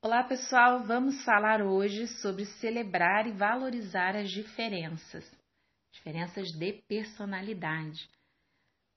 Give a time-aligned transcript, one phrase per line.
[0.00, 0.84] Olá, pessoal!
[0.84, 5.28] Vamos falar hoje sobre celebrar e valorizar as diferenças,
[5.90, 8.08] diferenças de personalidade.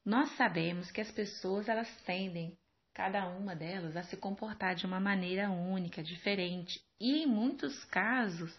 [0.06, 2.56] Nós sabemos que as pessoas elas tendem,
[2.94, 8.56] cada uma delas, a se comportar de uma maneira única, diferente, e em muitos casos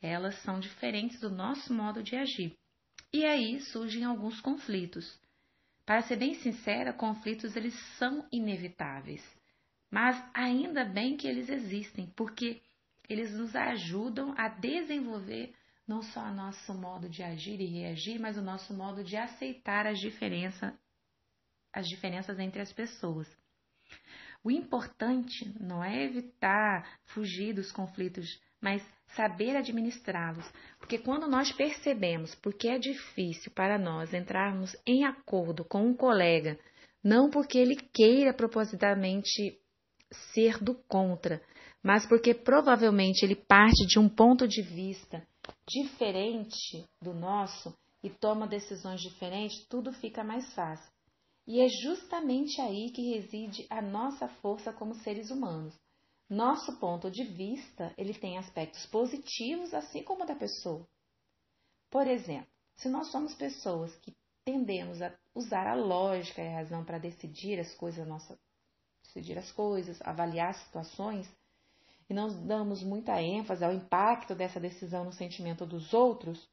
[0.00, 2.56] elas são diferentes do nosso modo de agir.
[3.12, 5.20] E aí surgem alguns conflitos.
[5.84, 9.24] Para ser bem sincera, conflitos eles são inevitáveis
[9.94, 12.60] mas ainda bem que eles existem, porque
[13.08, 15.54] eles nos ajudam a desenvolver
[15.86, 19.86] não só o nosso modo de agir e reagir, mas o nosso modo de aceitar
[19.86, 20.74] as diferenças,
[21.72, 23.28] as diferenças entre as pessoas.
[24.42, 28.26] O importante não é evitar fugir dos conflitos,
[28.60, 28.84] mas
[29.14, 35.86] saber administrá-los, porque quando nós percebemos porque é difícil para nós entrarmos em acordo com
[35.86, 36.58] um colega,
[37.00, 39.62] não porque ele queira propositadamente
[40.32, 41.42] ser do contra,
[41.82, 45.26] mas porque provavelmente ele parte de um ponto de vista
[45.66, 50.92] diferente do nosso e toma decisões diferentes, tudo fica mais fácil.
[51.46, 55.74] E é justamente aí que reside a nossa força como seres humanos.
[56.28, 60.86] Nosso ponto de vista, ele tem aspectos positivos assim como o da pessoa.
[61.90, 66.84] Por exemplo, se nós somos pessoas que tendemos a usar a lógica e a razão
[66.84, 68.38] para decidir as coisas da nossa
[69.14, 71.30] decidir as coisas, avaliar situações,
[72.10, 76.48] e não damos muita ênfase ao impacto dessa decisão no sentimento dos outros,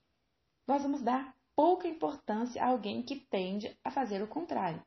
[0.68, 4.82] nós vamos dar pouca importância a alguém que tende a fazer o contrário.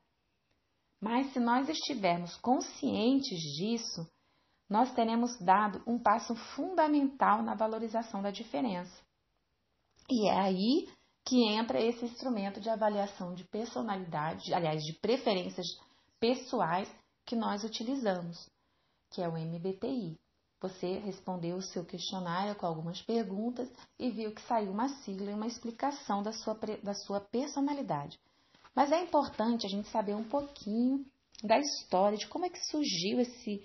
[1.01, 4.09] Mas se nós estivermos conscientes disso,
[4.71, 9.03] nós teremos dado um passo fundamental na valorização da diferença.
[10.11, 10.89] E é aí
[11.27, 15.67] que entra esse instrumento de avaliação de personalidade, aliás, de preferências
[16.19, 16.89] pessoais
[17.25, 18.49] que nós utilizamos,
[19.11, 20.19] que é o MBTI.
[20.61, 25.35] Você respondeu o seu questionário com algumas perguntas e viu que saiu uma sigla e
[25.35, 28.19] uma explicação da sua, da sua personalidade.
[28.75, 31.05] Mas é importante a gente saber um pouquinho
[31.43, 33.63] da história, de como é que surgiu esse,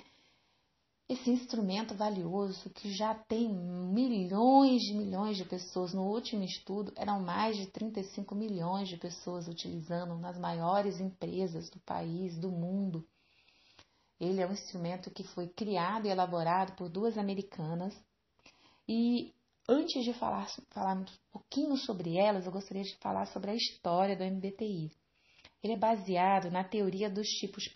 [1.08, 5.94] esse instrumento valioso que já tem milhões de milhões de pessoas.
[5.94, 11.80] No último estudo, eram mais de 35 milhões de pessoas utilizando nas maiores empresas do
[11.80, 13.08] país, do mundo.
[14.20, 17.96] Ele é um instrumento que foi criado e elaborado por duas americanas.
[18.88, 19.34] E
[19.68, 24.16] antes de falar, falar um pouquinho sobre elas, eu gostaria de falar sobre a história
[24.16, 24.92] do MBTI.
[25.62, 27.70] Ele é baseado na teoria dos tipos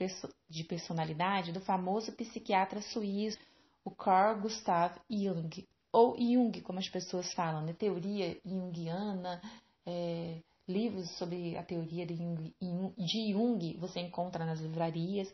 [0.49, 3.37] de personalidade do famoso psiquiatra suíço,
[3.83, 7.73] o Carl Gustav Jung, ou Jung, como as pessoas falam, né?
[7.73, 9.41] teoria junguiana,
[9.85, 12.55] é, livros sobre a teoria de Jung,
[12.97, 15.27] de Jung você encontra nas livrarias.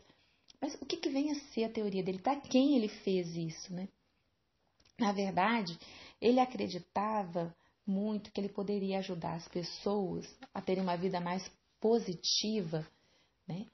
[0.60, 2.18] Mas o que, que vem a ser a teoria dele?
[2.18, 3.88] Para quem ele fez isso, né?
[4.98, 5.78] Na verdade,
[6.20, 7.54] ele acreditava
[7.86, 11.50] muito que ele poderia ajudar as pessoas a terem uma vida mais
[11.80, 12.86] positiva,
[13.48, 13.66] né?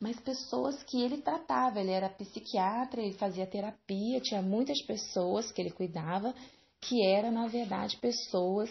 [0.00, 5.60] Mas pessoas que ele tratava, ele era psiquiatra, ele fazia terapia, tinha muitas pessoas que
[5.60, 6.34] ele cuidava
[6.80, 8.70] que eram, na verdade, pessoas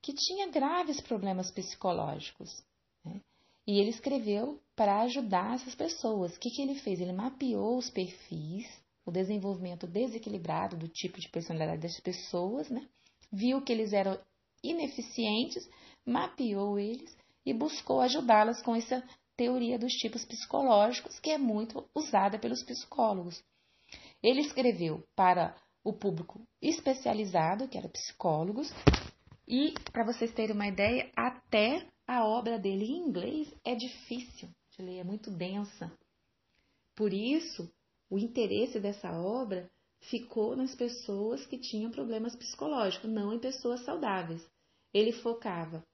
[0.00, 2.50] que tinham graves problemas psicológicos.
[3.04, 3.20] Né?
[3.66, 6.34] E ele escreveu para ajudar essas pessoas.
[6.34, 7.00] O que, que ele fez?
[7.00, 8.66] Ele mapeou os perfis,
[9.06, 12.88] o desenvolvimento desequilibrado do tipo de personalidade das pessoas, né?
[13.30, 14.18] viu que eles eram
[14.60, 15.70] ineficientes,
[16.04, 17.16] mapeou eles
[17.46, 19.04] e buscou ajudá-las com essa
[19.36, 23.40] teoria dos tipos psicológicos, que é muito usada pelos psicólogos.
[24.20, 25.54] Ele escreveu para
[25.84, 28.68] o público especializado, que era psicólogos,
[29.46, 34.82] e, para vocês terem uma ideia, até a obra dele em inglês é difícil de
[34.82, 35.92] ler, é muito densa.
[36.94, 37.70] Por isso,
[38.08, 44.42] o interesse dessa obra ficou nas pessoas que tinham problemas psicológicos, não em pessoas saudáveis.
[44.92, 45.84] Ele focava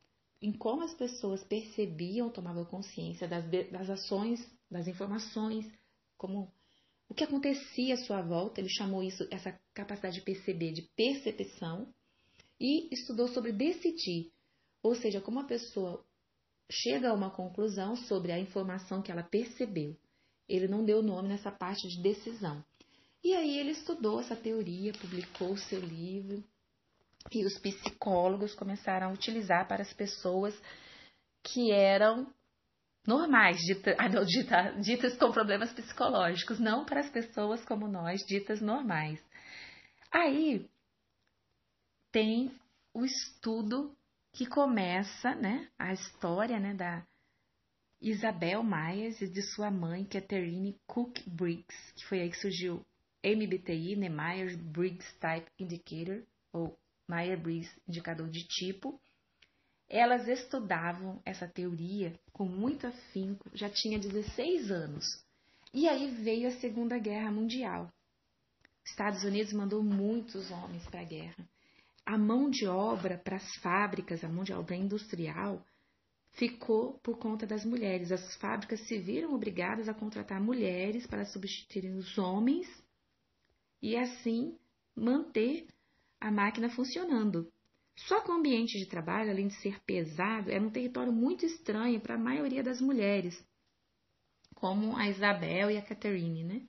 [0.41, 4.41] em como as pessoas percebiam, tomavam consciência das, das ações,
[4.71, 5.67] das informações,
[6.17, 6.53] como
[7.09, 8.61] o que acontecia à sua volta.
[8.61, 11.93] Ele chamou isso, essa capacidade de perceber, de percepção,
[12.61, 14.33] e estudou sobre decidir,
[14.83, 16.05] ou seja, como a pessoa
[16.71, 19.97] chega a uma conclusão sobre a informação que ela percebeu.
[20.49, 22.65] Ele não deu nome nessa parte de decisão.
[23.23, 26.43] E aí ele estudou essa teoria, publicou o seu livro,
[27.33, 30.55] e os psicólogos começaram a utilizar para as pessoas
[31.43, 32.27] que eram
[33.07, 33.59] normais,
[33.99, 39.21] ah, ditas com problemas psicológicos, não para as pessoas como nós, ditas normais.
[40.11, 40.69] Aí
[42.13, 42.53] tem
[42.95, 43.95] o estudo
[44.39, 47.05] que começa né, a história né, da
[48.01, 52.87] Isabel Myers e de sua mãe, Catherine Cook Briggs, que foi aí que surgiu
[53.25, 59.01] MBTI, né, Myers-Briggs Type Indicator, ou Myers-Briggs Indicador de Tipo,
[59.89, 65.05] elas estudavam essa teoria com muito afinco, já tinha 16 anos.
[65.75, 67.93] E aí veio a Segunda Guerra Mundial.
[68.85, 71.45] Estados Unidos mandou muitos homens para a guerra.
[72.09, 75.63] A mão de obra para as fábricas, a mão de obra industrial,
[76.39, 78.11] ficou por conta das mulheres.
[78.11, 82.67] As fábricas se viram obrigadas a contratar mulheres para substituírem os homens
[83.83, 84.57] e assim
[84.97, 85.67] manter
[86.19, 87.53] a máquina funcionando.
[87.95, 92.01] Só que o ambiente de trabalho, além de ser pesado, era um território muito estranho
[92.01, 93.39] para a maioria das mulheres,
[94.55, 96.67] como a Isabel e a Catherine, né?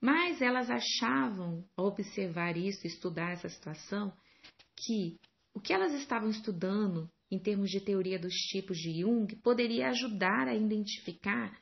[0.00, 4.12] Mas elas achavam, ao observar isso, estudar essa situação,
[4.84, 5.18] que
[5.54, 10.48] o que elas estavam estudando em termos de teoria dos tipos de Jung poderia ajudar
[10.48, 11.58] a identificar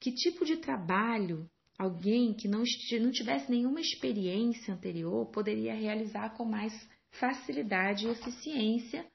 [0.00, 2.62] que tipo de trabalho alguém que não,
[3.00, 6.72] não tivesse nenhuma experiência anterior poderia realizar com mais
[7.12, 9.06] facilidade e eficiência.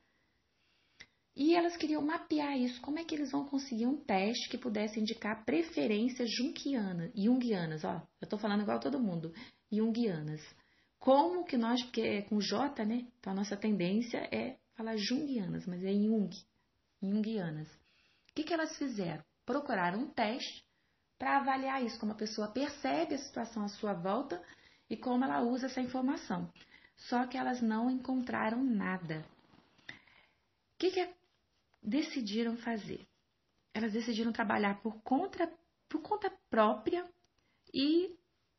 [1.36, 2.82] E elas queriam mapear isso.
[2.82, 7.96] Como é que eles vão conseguir um teste que pudesse indicar preferências junguianas, junguianas, ó,
[8.20, 9.34] eu estou falando igual todo mundo,
[9.72, 10.42] junguianas.
[11.00, 13.08] Como que nós, porque é com J, né?
[13.20, 16.30] Então a nossa tendência é falar junguianas, mas é Jung,
[17.02, 17.68] junguianas.
[18.30, 19.24] O que, que elas fizeram?
[19.46, 20.64] Procuraram um teste
[21.18, 24.44] para avaliar isso, como a pessoa percebe a situação à sua volta
[24.90, 26.52] e como ela usa essa informação.
[26.96, 29.26] Só que elas não encontraram nada.
[29.90, 31.10] O que, que
[31.82, 33.08] decidiram fazer?
[33.74, 35.52] Elas decidiram trabalhar por conta,
[35.88, 37.06] por conta própria
[37.74, 38.18] e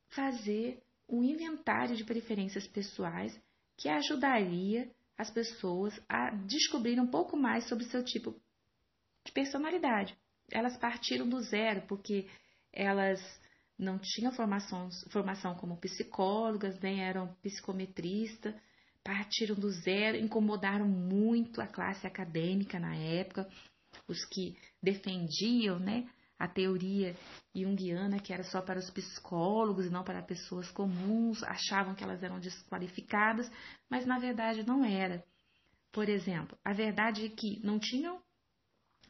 [0.08, 3.38] fazer um inventário de preferências pessoais
[3.76, 8.34] que ajudaria as pessoas a descobrir um pouco mais sobre seu tipo
[9.24, 10.16] de personalidade.
[10.50, 12.28] Elas partiram do zero porque
[12.72, 13.20] elas
[13.78, 18.54] não tinham formação, formação como psicólogas, nem eram psicometristas,
[19.02, 23.48] partiram do zero, incomodaram muito a classe acadêmica na época,
[24.06, 26.08] os que defendiam né,
[26.40, 27.14] a teoria
[27.54, 32.22] junguiana, que era só para os psicólogos e não para pessoas comuns, achavam que elas
[32.22, 33.50] eram desqualificadas,
[33.90, 35.22] mas na verdade não era.
[35.92, 38.22] Por exemplo, a verdade é que não tinham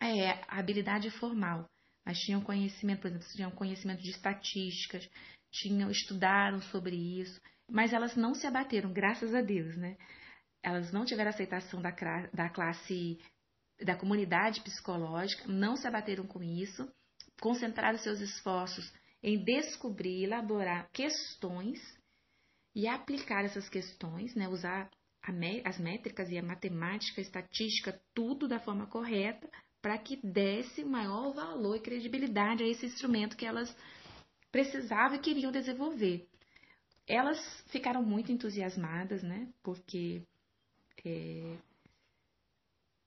[0.03, 1.71] é, habilidade formal,
[2.05, 5.09] mas tinham conhecimento, por exemplo, tinham conhecimento de estatísticas,
[5.53, 7.41] tinham estudaram sobre isso,
[7.71, 9.97] mas elas não se abateram, graças a Deus, né?
[10.65, 11.94] Elas não tiveram aceitação da,
[12.35, 13.21] da classe,
[13.85, 16.91] da comunidade psicológica, não se abateram com isso,
[17.41, 18.93] concentraram seus esforços
[19.23, 21.79] em descobrir, elaborar questões
[22.75, 24.49] e aplicar essas questões, né?
[24.49, 24.91] Usar
[25.65, 29.49] as métricas e a matemática, a estatística, tudo da forma correta
[29.83, 33.75] para que desse maior valor e credibilidade a esse instrumento que elas
[34.53, 36.29] precisavam e queriam desenvolver.
[37.07, 37.39] Elas
[37.69, 39.49] ficaram muito entusiasmadas, né?
[39.63, 40.23] Porque
[41.05, 41.57] é,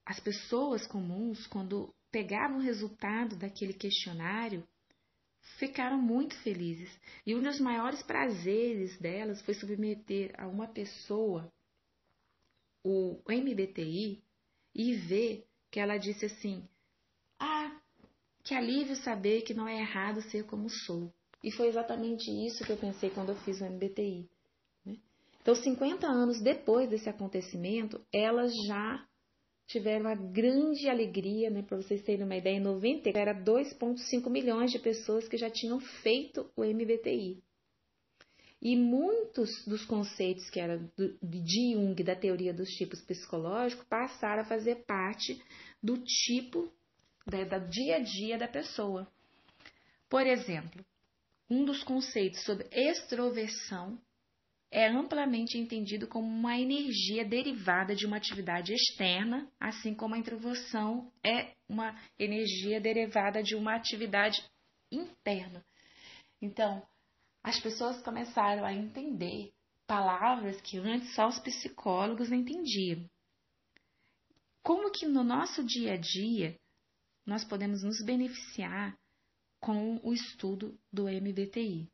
[0.06, 4.64] as pessoas comuns, quando pegavam o resultado daquele questionário,
[5.58, 6.96] ficaram muito felizes.
[7.26, 11.52] E um dos maiores prazeres delas foi submeter a uma pessoa
[12.86, 14.22] o MBTI
[14.76, 16.64] e ver que ela disse assim:
[17.40, 17.82] Ah,
[18.44, 21.12] que alívio saber que não é errado ser como sou.
[21.44, 24.30] E foi exatamente isso que eu pensei quando eu fiz o MBTI.
[24.86, 24.98] Né?
[25.42, 29.06] Então, 50 anos depois desse acontecimento, elas já
[29.74, 34.72] tiveram a grande alegria, né, para vocês terem uma ideia, em 90 era 2,5 milhões
[34.72, 37.44] de pessoas que já tinham feito o MBTI.
[38.62, 44.46] E muitos dos conceitos que eram de Jung, da teoria dos tipos psicológicos, passaram a
[44.46, 45.42] fazer parte
[45.82, 46.72] do tipo,
[47.26, 49.12] da, do dia a dia da pessoa.
[50.08, 50.86] Por exemplo,
[51.50, 54.00] um dos conceitos sobre extroversão
[54.74, 61.14] é amplamente entendido como uma energia derivada de uma atividade externa, assim como a introversão
[61.24, 64.44] é uma energia derivada de uma atividade
[64.92, 65.64] interna.
[66.42, 66.84] Então,
[67.44, 69.54] as pessoas começaram a entender
[69.86, 73.08] palavras que antes só os psicólogos entendiam.
[74.64, 76.60] Como que no nosso dia a dia
[77.28, 78.98] nós podemos nos beneficiar
[79.60, 81.93] com o estudo do MBTI?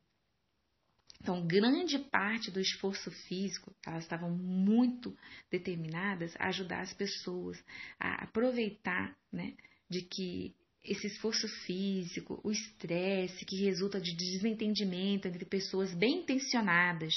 [1.22, 5.16] Então, grande parte do esforço físico, elas estavam muito
[5.52, 7.62] determinadas a ajudar as pessoas
[8.00, 9.54] a aproveitar né,
[9.90, 17.14] de que esse esforço físico, o estresse que resulta de desentendimento entre pessoas bem intencionadas,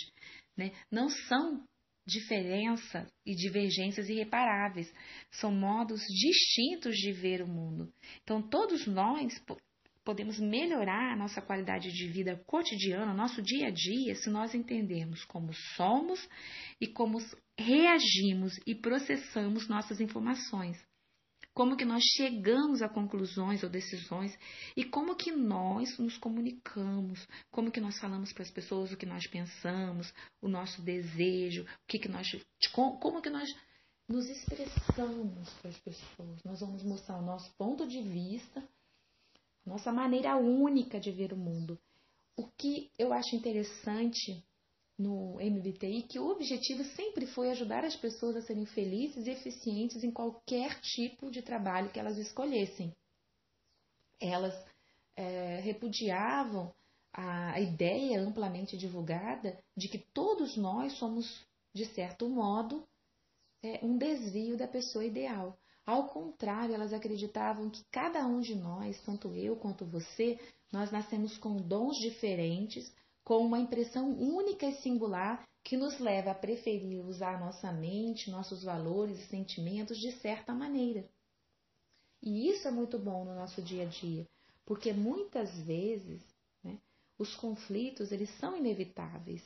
[0.56, 1.64] né, não são
[2.04, 4.92] diferença e divergências irreparáveis,
[5.30, 7.92] são modos distintos de ver o mundo.
[8.24, 9.38] Então, todos nós
[10.04, 15.24] podemos melhorar a nossa qualidade de vida cotidiana, nosso dia a dia, se nós entendermos
[15.24, 16.28] como somos
[16.80, 17.18] e como
[17.58, 20.76] reagimos e processamos nossas informações.
[21.54, 24.34] Como que nós chegamos a conclusões ou decisões
[24.74, 29.04] e como que nós nos comunicamos, como que nós falamos para as pessoas o que
[29.04, 32.26] nós pensamos, o nosso desejo, o que, que nós
[32.72, 33.48] como que nós
[34.08, 36.42] nos expressamos para as pessoas.
[36.42, 38.66] Nós vamos mostrar o nosso ponto de vista,
[39.64, 41.78] nossa maneira única de ver o mundo.
[42.36, 44.44] O que eu acho interessante
[44.98, 50.02] no MBTI que o objetivo sempre foi ajudar as pessoas a serem felizes e eficientes
[50.04, 52.94] em qualquer tipo de trabalho que elas escolhessem.
[54.20, 54.54] Elas
[55.16, 56.74] é, repudiavam
[57.12, 62.86] a ideia amplamente divulgada de que todos nós somos, de certo modo,
[63.62, 65.58] é, um desvio da pessoa ideal.
[65.84, 70.38] Ao contrário, elas acreditavam que cada um de nós, tanto eu quanto você,
[70.72, 72.92] nós nascemos com dons diferentes,
[73.24, 78.64] com uma impressão única e singular que nos leva a preferir usar nossa mente, nossos
[78.64, 81.08] valores e sentimentos de certa maneira.
[82.22, 84.26] E isso é muito bom no nosso dia a dia,
[84.64, 86.22] porque muitas vezes
[86.62, 86.78] né,
[87.18, 89.42] os conflitos eles são inevitáveis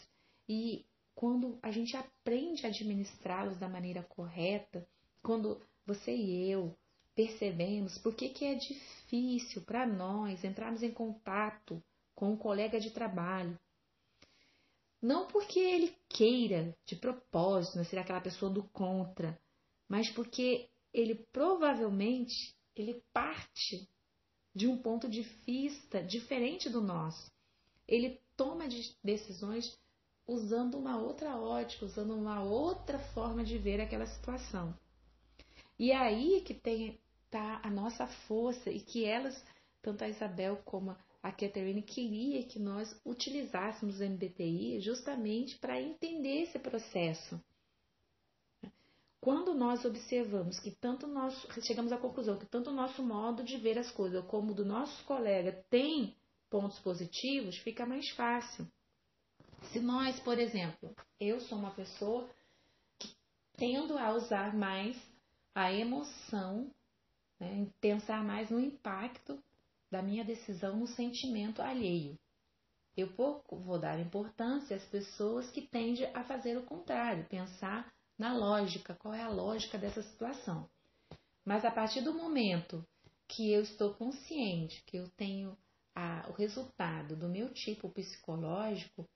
[0.48, 4.86] e quando a gente aprende a administrá-los da maneira correta,
[5.22, 6.76] quando você e eu
[7.14, 11.82] percebemos por que, é difícil para nós entrarmos em contato
[12.14, 13.58] com um colega de trabalho.
[15.00, 19.38] Não porque ele queira, de propósito, né, ser aquela pessoa do contra,
[19.88, 23.88] mas porque ele provavelmente ele parte
[24.54, 27.30] de um ponto de vista diferente do nosso.
[27.86, 28.64] Ele toma
[29.02, 29.78] decisões
[30.26, 34.76] usando uma outra ótica, usando uma outra forma de ver aquela situação.
[35.78, 36.98] E é aí que tem
[37.30, 39.44] tá a nossa força e que elas,
[39.82, 46.42] tanto a Isabel como a Catherine, queria que nós utilizássemos o MBTI justamente para entender
[46.42, 47.40] esse processo.
[49.20, 53.56] Quando nós observamos que tanto nós chegamos à conclusão que tanto o nosso modo de
[53.56, 56.16] ver as coisas como o do nosso colega tem
[56.48, 58.70] pontos positivos, fica mais fácil.
[59.72, 62.30] Se nós, por exemplo, eu sou uma pessoa
[63.00, 63.08] que
[63.56, 64.96] tendo a usar mais
[65.56, 66.70] a emoção,
[67.40, 69.42] né, pensar mais no impacto
[69.90, 72.18] da minha decisão no sentimento alheio.
[72.94, 78.36] Eu pouco vou dar importância às pessoas que tendem a fazer o contrário, pensar na
[78.36, 80.68] lógica, qual é a lógica dessa situação.
[81.42, 82.86] Mas a partir do momento
[83.26, 85.56] que eu estou consciente que eu tenho
[85.94, 89.08] a, o resultado do meu tipo psicológico,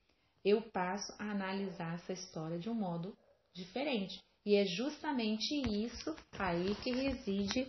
[0.42, 3.14] eu passo a analisar essa história de um modo
[3.52, 4.25] diferente.
[4.44, 7.68] E é justamente isso aí que reside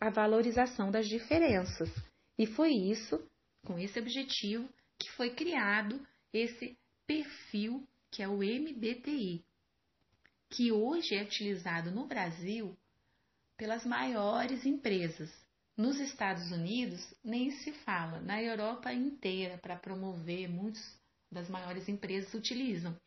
[0.00, 1.90] a valorização das diferenças.
[2.38, 3.22] E foi isso,
[3.64, 4.68] com esse objetivo,
[4.98, 6.00] que foi criado
[6.32, 9.44] esse perfil que é o MBTI,
[10.48, 12.76] que hoje é utilizado no Brasil
[13.56, 15.30] pelas maiores empresas.
[15.76, 20.82] Nos Estados Unidos nem se fala, na Europa inteira para promover muitos
[21.30, 22.98] das maiores empresas utilizam.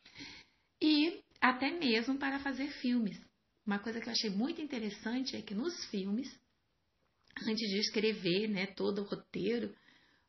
[0.79, 3.19] E até mesmo para fazer filmes.
[3.65, 6.27] Uma coisa que eu achei muito interessante é que nos filmes,
[7.47, 9.73] antes de escrever né, todo o roteiro,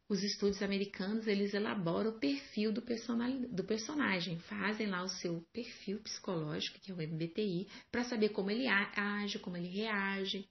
[0.09, 6.03] os estúdios americanos eles elaboram o perfil do, do personagem, fazem lá o seu perfil
[6.03, 10.49] psicológico, que é o MBTI, para saber como ele age, como ele reage.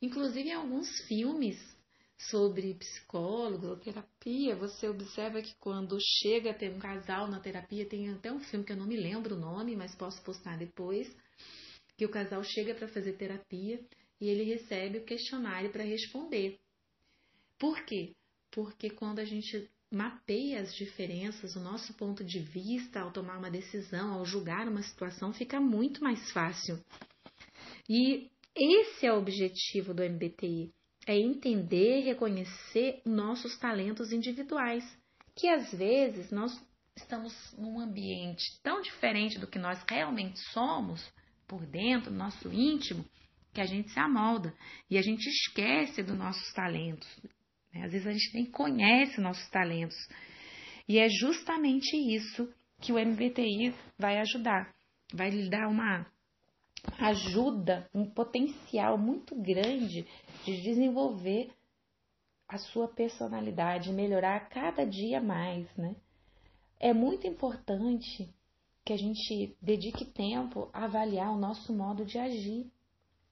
[0.00, 1.58] Inclusive, em alguns filmes
[2.18, 7.88] sobre psicólogos ou terapia, você observa que quando chega a ter um casal na terapia,
[7.88, 11.14] tem até um filme que eu não me lembro o nome, mas posso postar depois,
[11.96, 13.80] que o casal chega para fazer terapia
[14.20, 16.58] e ele recebe o questionário para responder.
[17.58, 18.14] Por quê?
[18.50, 23.50] Porque quando a gente mapeia as diferenças, o nosso ponto de vista ao tomar uma
[23.50, 26.78] decisão, ao julgar uma situação, fica muito mais fácil.
[27.88, 30.72] E esse é o objetivo do MBTI
[31.06, 34.84] é entender reconhecer nossos talentos individuais,
[35.36, 36.52] que às vezes nós
[36.96, 41.04] estamos num ambiente tão diferente do que nós realmente somos,
[41.46, 43.04] por dentro, nosso íntimo,
[43.52, 44.54] que a gente se amolda
[44.90, 47.08] e a gente esquece dos nossos talentos.
[47.72, 47.84] Né?
[47.84, 49.96] Às vezes a gente nem conhece nossos talentos.
[50.88, 54.74] E é justamente isso que o MBTI vai ajudar.
[55.12, 56.06] Vai lhe dar uma
[56.98, 60.06] ajuda, um potencial muito grande
[60.44, 61.50] de desenvolver
[62.48, 65.96] a sua personalidade, melhorar cada dia mais, né?
[66.78, 68.32] É muito importante
[68.84, 72.70] que a gente dedique tempo a avaliar o nosso modo de agir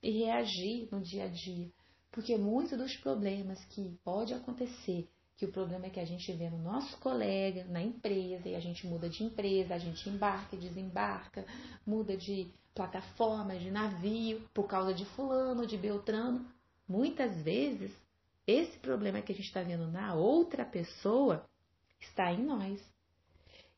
[0.02, 1.70] e reagir no dia a dia,
[2.10, 6.48] porque muitos dos problemas que pode acontecer que o problema é que a gente vê
[6.48, 10.58] no nosso colega, na empresa, e a gente muda de empresa, a gente embarca e
[10.58, 11.44] desembarca,
[11.86, 16.46] muda de plataforma, de navio, por causa de fulano, de beltrano.
[16.88, 17.92] Muitas vezes,
[18.46, 21.48] esse problema que a gente está vendo na outra pessoa
[22.00, 22.80] está em nós.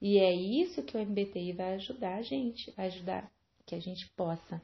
[0.00, 3.30] E é isso que o MBTI vai ajudar a gente, vai ajudar
[3.64, 4.61] que a gente possa,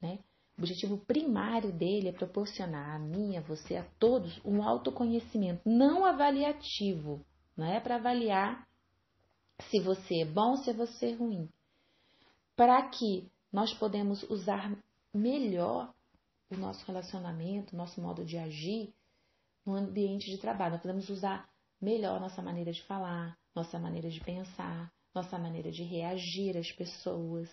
[0.00, 0.18] né?
[0.56, 6.04] O objetivo primário dele é proporcionar a mim, a você, a todos um autoconhecimento não
[6.04, 7.24] avaliativo.
[7.56, 8.66] Não é para avaliar
[9.70, 11.48] se você é bom, se você é ruim.
[12.56, 14.76] Para que nós podemos usar
[15.12, 15.92] melhor
[16.50, 18.92] o nosso relacionamento, o nosso modo de agir
[19.66, 20.72] no ambiente de trabalho.
[20.72, 21.48] Nós podemos usar
[21.80, 27.48] melhor nossa maneira de falar, nossa maneira de pensar, nossa maneira de reagir às pessoas.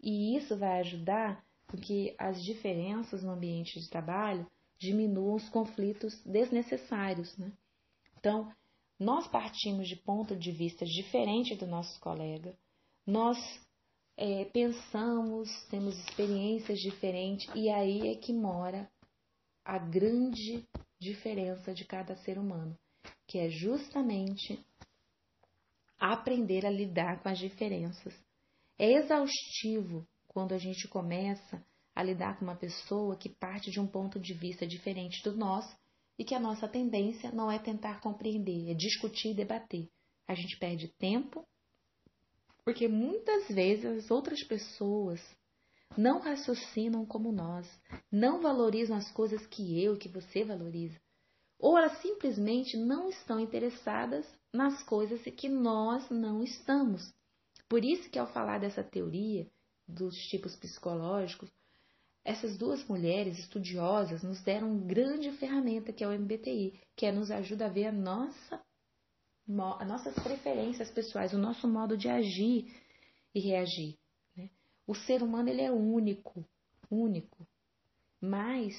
[0.00, 4.46] E isso vai ajudar com que as diferenças no ambiente de trabalho
[4.78, 7.34] diminuam os conflitos desnecessários.
[7.38, 7.50] Né?
[8.18, 8.52] Então,
[9.00, 12.54] nós partimos de ponto de vista diferente do nosso colega,
[13.06, 13.38] nós
[14.18, 18.88] é, pensamos, temos experiências diferentes, e aí é que mora
[19.64, 20.64] a grande
[21.00, 22.76] diferença de cada ser humano,
[23.26, 24.62] que é justamente
[25.98, 28.14] aprender a lidar com as diferenças.
[28.78, 33.86] É exaustivo quando a gente começa a lidar com uma pessoa que parte de um
[33.86, 35.76] ponto de vista diferente do nosso
[36.18, 39.88] e que a nossa tendência não é tentar compreender, é discutir e debater.
[40.26, 41.46] A gente perde tempo,
[42.64, 45.20] porque muitas vezes as outras pessoas
[45.96, 47.68] não raciocinam como nós,
[48.10, 50.98] não valorizam as coisas que eu, que você valoriza.
[51.58, 57.12] Ou elas simplesmente não estão interessadas nas coisas que nós não estamos.
[57.68, 59.50] Por isso que ao falar dessa teoria
[59.86, 61.50] dos tipos psicológicos,
[62.24, 67.12] essas duas mulheres estudiosas nos deram uma grande ferramenta que é o MBTI, que é,
[67.12, 68.62] nos ajuda a ver a nossa,
[69.80, 72.72] as nossas preferências pessoais, o nosso modo de agir
[73.34, 73.98] e reagir.
[74.36, 74.50] Né?
[74.86, 76.44] O ser humano ele é único,
[76.88, 77.46] único,
[78.20, 78.76] mas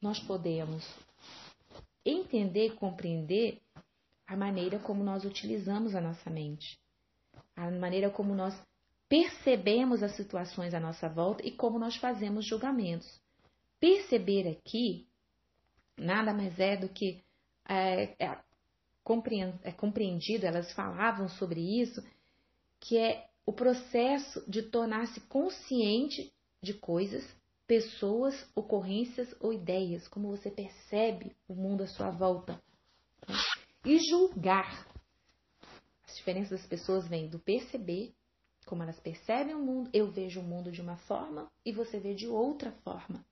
[0.00, 0.82] nós podemos
[2.04, 3.60] entender e compreender
[4.26, 6.80] a maneira como nós utilizamos a nossa mente,
[7.54, 8.54] a maneira como nós
[9.10, 13.20] percebemos as situações à nossa volta e como nós fazemos julgamentos.
[13.80, 15.08] Perceber aqui
[15.98, 17.20] nada mais é do que
[17.68, 18.38] é, é,
[19.64, 22.00] é compreendido, elas falavam sobre isso,
[22.78, 27.24] que é o processo de tornar-se consciente de coisas,
[27.66, 32.62] pessoas, ocorrências ou ideias, como você percebe o mundo à sua volta.
[33.84, 34.86] E julgar.
[36.04, 38.14] As diferenças das pessoas vêm do perceber
[38.66, 42.14] como elas percebem o mundo, eu vejo o mundo de uma forma e você vê
[42.14, 43.24] de outra forma.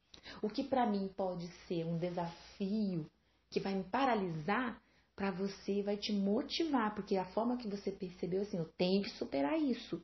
[0.42, 3.06] O que para mim pode ser um desafio
[3.50, 4.80] que vai me paralisar,
[5.14, 9.10] para você vai te motivar, porque a forma que você percebeu assim, eu tenho que
[9.10, 10.00] superar isso.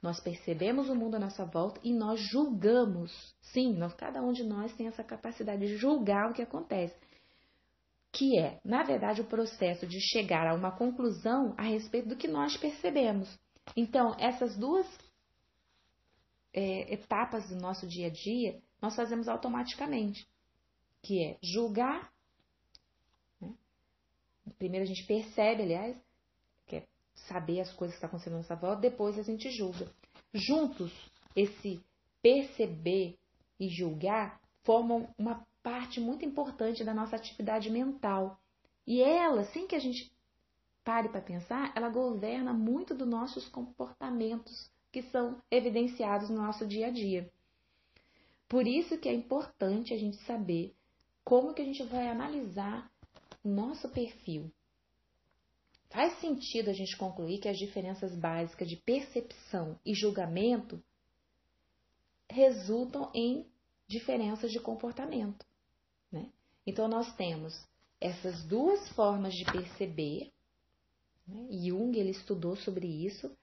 [0.00, 3.34] Nós percebemos o mundo à nossa volta e nós julgamos.
[3.40, 6.94] Sim, nós, cada um de nós tem essa capacidade de julgar o que acontece.
[8.12, 12.28] Que é, na verdade, o processo de chegar a uma conclusão a respeito do que
[12.28, 13.36] nós percebemos.
[13.74, 14.86] Então, essas duas
[16.52, 20.26] é, etapas do nosso dia a dia, nós fazemos automaticamente,
[21.02, 22.12] que é julgar.
[23.40, 23.54] Né?
[24.58, 25.96] Primeiro a gente percebe, aliás,
[26.66, 29.90] que é saber as coisas que estão acontecendo à nossa volta, depois a gente julga.
[30.32, 30.92] Juntos,
[31.34, 31.82] esse
[32.22, 33.18] perceber
[33.58, 38.40] e julgar formam uma parte muito importante da nossa atividade mental.
[38.86, 40.12] E ela, sem que a gente
[40.86, 46.86] pare para pensar, ela governa muito dos nossos comportamentos que são evidenciados no nosso dia
[46.86, 47.28] a dia.
[48.48, 50.72] Por isso que é importante a gente saber
[51.24, 52.88] como que a gente vai analisar
[53.42, 54.48] o nosso perfil.
[55.90, 60.80] Faz sentido a gente concluir que as diferenças básicas de percepção e julgamento
[62.30, 63.44] resultam em
[63.88, 65.44] diferenças de comportamento.
[66.12, 66.30] Né?
[66.64, 67.60] Então, nós temos
[68.00, 70.32] essas duas formas de perceber?
[71.28, 73.36] Jung ele estudou sobre isso,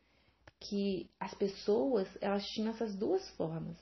[0.59, 3.77] que as pessoas elas tinham essas duas formas.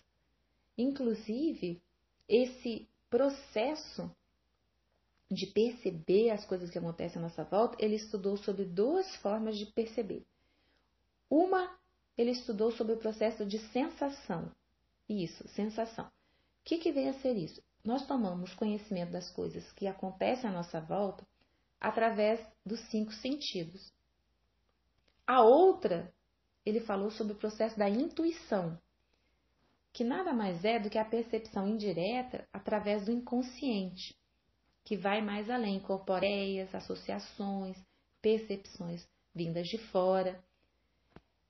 [0.77, 1.81] Inclusive,
[2.27, 4.09] esse processo
[5.29, 9.65] de perceber as coisas que acontecem à nossa volta, ele estudou sobre duas formas de
[9.65, 10.25] perceber.
[11.29, 11.79] Uma,
[12.17, 14.51] ele estudou sobre o processo de sensação.
[15.07, 16.05] Isso, sensação.
[16.05, 16.11] O
[16.65, 17.61] que, que vem a ser isso?
[17.83, 21.25] Nós tomamos conhecimento das coisas que acontecem à nossa volta
[21.81, 23.91] através dos cinco sentidos.
[25.25, 26.13] A outra,
[26.63, 28.79] ele falou sobre o processo da intuição,
[29.91, 34.15] que nada mais é do que a percepção indireta através do inconsciente.
[34.83, 37.77] que vai mais além, incorpora ideias, associações,
[38.21, 40.43] percepções vindas de fora.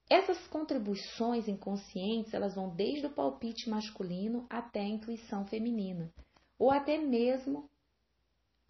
[0.10, 6.14] Essas contribuições inconscientes, elas vão desde o palpite masculino até a intuição feminina,
[6.60, 7.70] ou até mesmo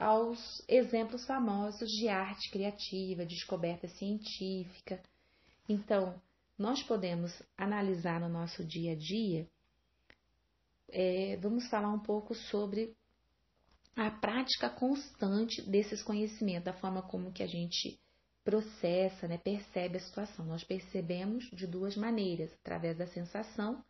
[0.01, 4.99] aos exemplos famosos de arte criativa, descoberta científica.
[5.69, 6.19] Então,
[6.57, 9.47] nós podemos analisar no nosso dia a dia,
[10.89, 12.95] é, vamos falar um pouco sobre
[13.95, 17.99] a prática constante desses conhecimentos, da forma como que a gente
[18.43, 20.45] processa, né, percebe a situação.
[20.45, 23.83] Nós percebemos de duas maneiras, através da sensação,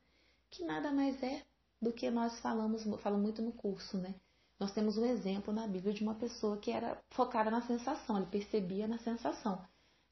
[0.49, 1.41] que nada mais é
[1.81, 4.13] do que nós falamos, falo muito no curso, né?
[4.61, 8.27] Nós temos um exemplo na Bíblia de uma pessoa que era focada na sensação, ele
[8.27, 9.59] percebia na sensação,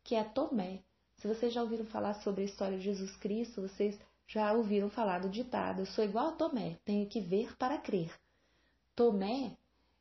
[0.03, 0.81] que é Tomé.
[1.17, 5.19] Se vocês já ouviram falar sobre a história de Jesus Cristo, vocês já ouviram falar
[5.19, 8.11] do ditado: Eu sou igual a Tomé, tenho que ver para crer.
[8.95, 9.55] Tomé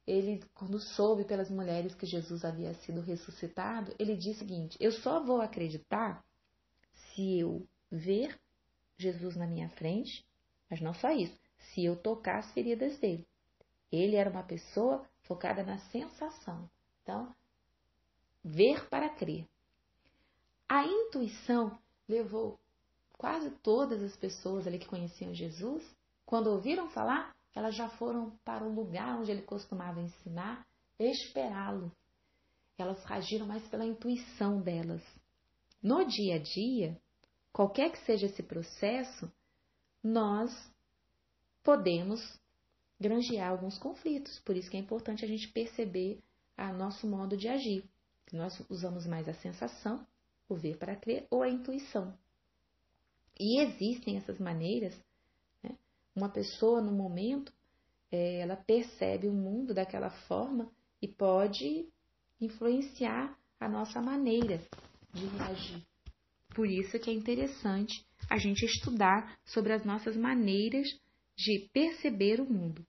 [0.07, 4.93] ele, quando soube pelas mulheres que Jesus havia sido ressuscitado, ele disse o seguinte: Eu
[4.93, 6.25] só vou acreditar
[7.13, 8.41] se eu ver
[8.97, 10.27] Jesus na minha frente,
[10.71, 13.28] mas não só isso, se eu tocar as feridas dele.
[13.91, 16.69] Ele era uma pessoa focada na sensação.
[17.03, 17.35] Então,
[18.45, 19.47] ver para crer.
[20.69, 22.59] A intuição levou
[23.17, 25.83] quase todas as pessoas ali que conheciam Jesus,
[26.25, 30.67] quando ouviram falar, elas já foram para o lugar onde ele costumava ensinar,
[30.99, 31.91] esperá-lo.
[32.77, 35.03] Elas agiram mais pela intuição delas.
[35.83, 37.01] No dia a dia,
[37.53, 39.31] qualquer que seja esse processo,
[40.03, 40.51] nós
[41.65, 42.21] podemos
[43.01, 44.39] granjear alguns conflitos.
[44.41, 46.21] Por isso que é importante a gente perceber
[46.57, 47.85] a nosso modo de agir.
[48.33, 50.07] Nós usamos mais a sensação,
[50.49, 52.17] o ver para crer, ou a intuição.
[53.39, 54.95] E existem essas maneiras
[56.19, 57.53] uma pessoa no momento,
[58.11, 60.69] é, ela percebe o mundo daquela forma
[61.01, 61.87] e pode
[62.41, 64.61] influenciar a nossa maneira
[65.13, 65.83] de reagir.
[66.55, 70.89] Por isso que é interessante a gente estudar sobre as nossas maneiras
[71.39, 72.85] de perceber o mundo.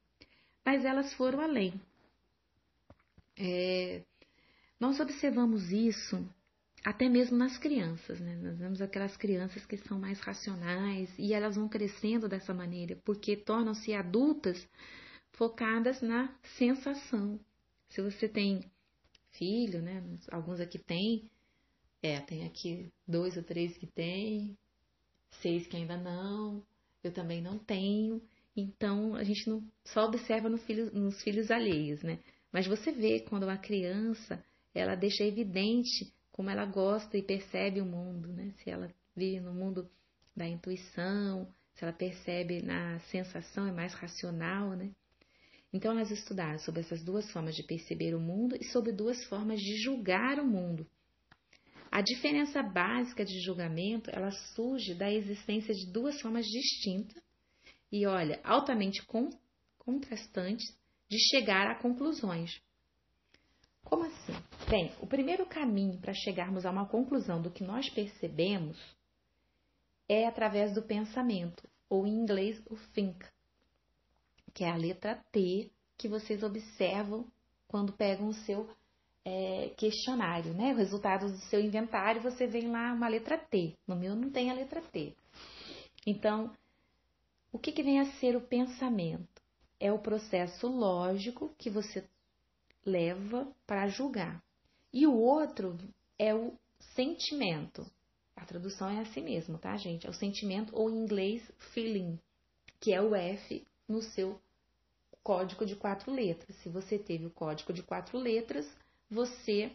[0.66, 1.80] Mas elas foram além.
[3.38, 4.02] É,
[4.80, 6.28] nós observamos isso
[6.84, 8.36] até mesmo nas crianças, né?
[8.38, 13.38] Nós vemos aquelas crianças que são mais racionais e elas vão crescendo dessa maneira, porque
[13.38, 14.68] tornam-se adultas
[15.34, 17.40] focadas na sensação.
[17.90, 18.64] Se você tem
[19.32, 20.04] filho, né?
[20.32, 21.30] Alguns aqui têm,
[22.02, 24.58] é, tem aqui dois ou três que têm,
[25.42, 26.64] seis que ainda não,
[27.04, 28.22] eu também não tenho.
[28.60, 32.20] Então a gente não só observa no filho, nos filhos alheios, né?
[32.52, 34.44] Mas você vê quando uma criança
[34.74, 38.54] ela deixa evidente como ela gosta e percebe o mundo, né?
[38.64, 39.90] Se ela vive no mundo
[40.36, 44.92] da intuição, se ela percebe na sensação, é mais racional, né?
[45.72, 49.60] Então, nós estudamos sobre essas duas formas de perceber o mundo e sobre duas formas
[49.60, 50.88] de julgar o mundo.
[51.92, 57.22] A diferença básica de julgamento, ela surge da existência de duas formas distintas
[57.92, 59.06] e, olha, altamente
[59.78, 60.78] contrastantes
[61.10, 62.62] de chegar a conclusões.
[63.84, 64.34] Como assim?
[64.70, 68.78] Bem, o primeiro caminho para chegarmos a uma conclusão do que nós percebemos
[70.08, 73.26] é através do pensamento, ou em inglês o think,
[74.54, 77.26] que é a letra T que vocês observam
[77.68, 78.70] quando pegam o seu
[79.26, 80.74] é, questionário, né?
[80.74, 83.76] O resultado do seu inventário, você vem lá uma letra T.
[83.88, 85.14] No meu não tem a letra T.
[86.06, 86.52] Então,
[87.52, 89.42] o que, que vem a ser o pensamento?
[89.80, 92.04] É o processo lógico que você
[92.86, 94.44] leva para julgar.
[94.92, 95.78] E o outro
[96.18, 96.54] é o
[96.96, 97.86] sentimento.
[98.36, 100.08] A tradução é assim mesmo, tá, gente?
[100.08, 102.20] É o sentimento, ou em inglês, feeling,
[102.80, 104.40] que é o F no seu
[105.24, 106.56] código de quatro letras.
[106.58, 108.66] Se você teve o código de quatro letras,
[109.10, 109.72] você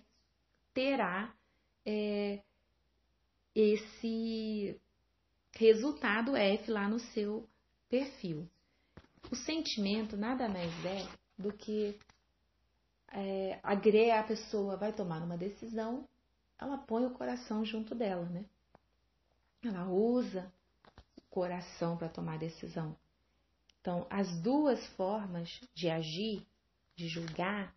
[0.73, 1.35] terá
[1.85, 2.41] é,
[3.55, 4.81] esse
[5.53, 7.49] resultado F lá no seu
[7.95, 8.49] perfil.
[9.31, 11.07] O sentimento nada mais é
[11.39, 11.97] do que
[13.13, 13.73] é, a
[14.19, 16.05] a pessoa vai tomar uma decisão,
[16.59, 18.45] ela põe o coração junto dela, né?
[19.63, 20.53] Ela usa
[21.17, 22.97] o coração para tomar a decisão.
[23.81, 26.45] Então, as duas formas de agir,
[26.97, 27.73] de julgar,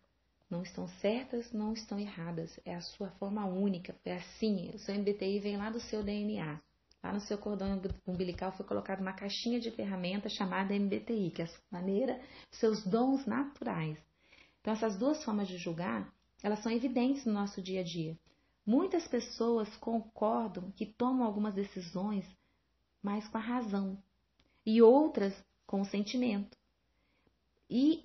[0.50, 2.58] não estão certas, não estão erradas.
[2.64, 3.94] É a sua forma única.
[4.04, 4.70] É assim.
[4.74, 6.60] O seu MBTI vem lá do seu DNA.
[7.08, 11.46] Lá no seu cordão umbilical foi colocada uma caixinha de ferramentas chamada MBTI, que é
[11.46, 13.96] a maneira, seus dons naturais.
[14.60, 18.14] Então, essas duas formas de julgar, elas são evidentes no nosso dia a dia.
[18.66, 22.26] Muitas pessoas concordam que tomam algumas decisões
[23.02, 23.96] mais com a razão
[24.66, 25.32] e outras
[25.66, 26.58] com o sentimento.
[27.70, 28.04] E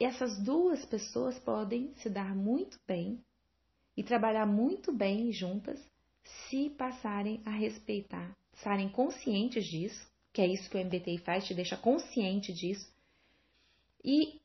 [0.00, 3.24] essas duas pessoas podem se dar muito bem
[3.96, 5.80] e trabalhar muito bem juntas
[6.48, 11.54] se passarem a respeitar, estarem conscientes disso, que é isso que o MBTI faz, te
[11.54, 12.90] deixa consciente disso,
[14.04, 14.40] e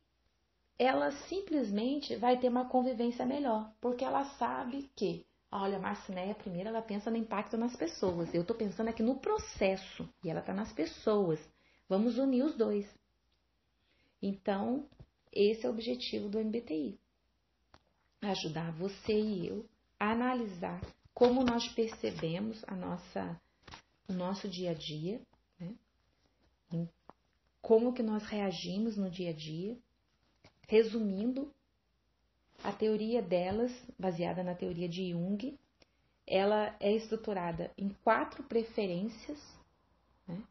[0.77, 6.69] ela simplesmente vai ter uma convivência melhor, porque ela sabe que, olha, a Marcinéia, primeiro,
[6.69, 8.33] ela pensa no impacto nas pessoas.
[8.33, 11.39] Eu estou pensando aqui no processo e ela está nas pessoas.
[11.87, 12.85] Vamos unir os dois.
[14.21, 14.85] Então,
[15.31, 16.99] esse é o objetivo do MBTI.
[18.21, 19.65] Ajudar você e eu
[19.99, 20.81] a analisar
[21.15, 23.41] como nós percebemos a nossa,
[24.09, 25.21] o nosso dia a dia,
[25.57, 25.73] né?
[27.61, 29.77] como que nós reagimos no dia a dia.
[30.67, 31.53] Resumindo,
[32.63, 35.57] a teoria delas, baseada na teoria de Jung,
[36.27, 39.39] ela é estruturada em quatro preferências,
[40.27, 40.43] né?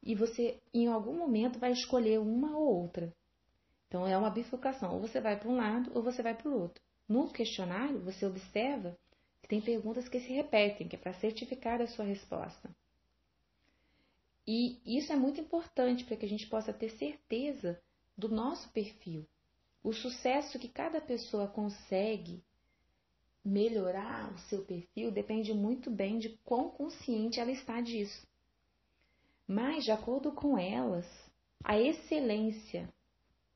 [0.00, 3.12] e você, em algum momento, vai escolher uma ou outra.
[3.88, 4.94] Então, é uma bifurcação.
[4.94, 6.80] Ou você vai para um lado ou você vai para o outro.
[7.08, 8.96] No questionário, você observa
[9.48, 12.74] tem perguntas que se repetem, que é para certificar a sua resposta.
[14.46, 17.80] E isso é muito importante para que a gente possa ter certeza
[18.16, 19.26] do nosso perfil.
[19.82, 22.42] O sucesso que cada pessoa consegue
[23.44, 28.26] melhorar o seu perfil depende muito bem de quão consciente ela está disso.
[29.46, 31.06] Mas, de acordo com elas,
[31.64, 32.88] a excelência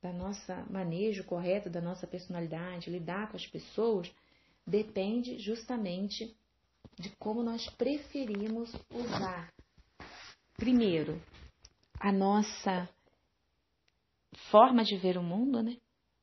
[0.03, 4.13] da nossa manejo correto da nossa personalidade, lidar com as pessoas,
[4.67, 6.35] depende justamente
[6.99, 9.53] de como nós preferimos usar.
[10.57, 11.23] Primeiro,
[12.01, 12.89] a nossa
[14.51, 15.77] forma de ver o mundo, né?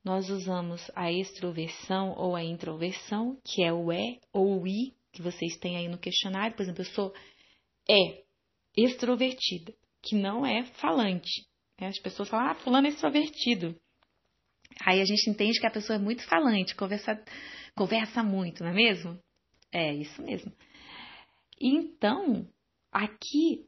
[0.03, 5.21] Nós usamos a extroversão ou a introversão, que é o é ou o i, que
[5.21, 6.55] vocês têm aí no questionário.
[6.55, 7.13] Por exemplo, eu sou
[7.89, 8.23] é
[8.75, 11.47] extrovertida, que não é falante.
[11.79, 11.87] Né?
[11.87, 13.79] As pessoas falam, ah, fulano é extrovertido.
[14.81, 17.23] Aí a gente entende que a pessoa é muito falante, conversa,
[17.75, 19.19] conversa muito, não é mesmo?
[19.71, 20.51] É, isso mesmo.
[21.59, 22.47] Então,
[22.91, 23.67] aqui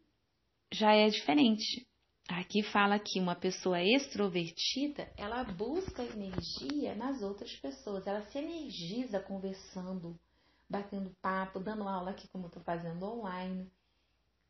[0.71, 1.87] já é diferente.
[2.27, 9.19] Aqui fala que uma pessoa extrovertida, ela busca energia nas outras pessoas, ela se energiza
[9.19, 10.19] conversando,
[10.67, 13.71] batendo papo, dando aula aqui como estou fazendo online.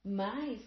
[0.04, 0.62] Mas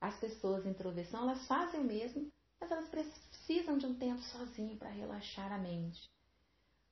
[0.00, 4.90] as pessoas introversão, elas fazem o mesmo, mas elas precisam de um tempo sozinho para
[4.90, 6.10] relaxar a mente.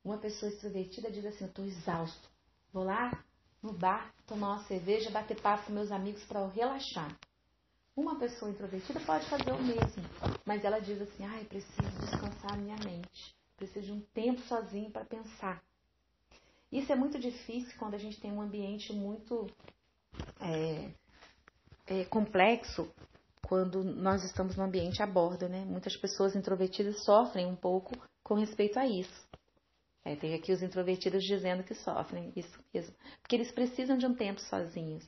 [0.03, 2.29] Uma pessoa extrovertida diz assim: Eu estou exausto,
[2.71, 3.23] vou lá
[3.61, 7.15] no bar tomar uma cerveja, bater papo com meus amigos para eu relaxar.
[7.95, 10.03] Uma pessoa introvertida pode fazer o mesmo,
[10.45, 14.89] mas ela diz assim: ai, preciso descansar a minha mente, preciso de um tempo sozinho
[14.89, 15.61] para pensar.
[16.71, 19.47] Isso é muito difícil quando a gente tem um ambiente muito
[20.39, 20.91] é,
[21.87, 22.89] é, complexo,
[23.41, 25.65] quando nós estamos no ambiente a bordo, né?
[25.65, 29.27] Muitas pessoas introvertidas sofrem um pouco com respeito a isso.
[30.09, 34.15] É, tem aqui os introvertidos dizendo que sofrem, isso mesmo, porque eles precisam de um
[34.15, 35.07] tempo sozinhos.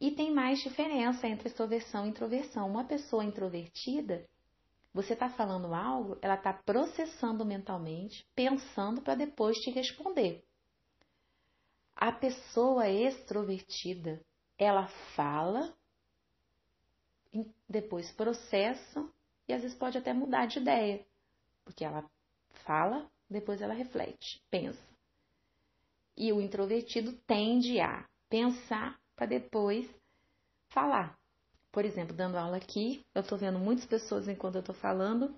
[0.00, 2.66] E tem mais diferença entre extroversão e introversão.
[2.66, 4.26] Uma pessoa introvertida,
[4.94, 10.42] você está falando algo, ela está processando mentalmente, pensando para depois te responder.
[11.94, 14.24] A pessoa extrovertida,
[14.56, 15.76] ela fala,
[17.68, 19.06] depois processa
[19.46, 21.06] e às vezes pode até mudar de ideia,
[21.62, 22.10] porque ela
[22.64, 24.80] fala, depois ela reflete, pensa.
[26.16, 29.88] E o introvertido tende a pensar para depois
[30.68, 31.18] falar.
[31.70, 35.34] Por exemplo, dando aula aqui, eu estou vendo muitas pessoas enquanto eu estou falando,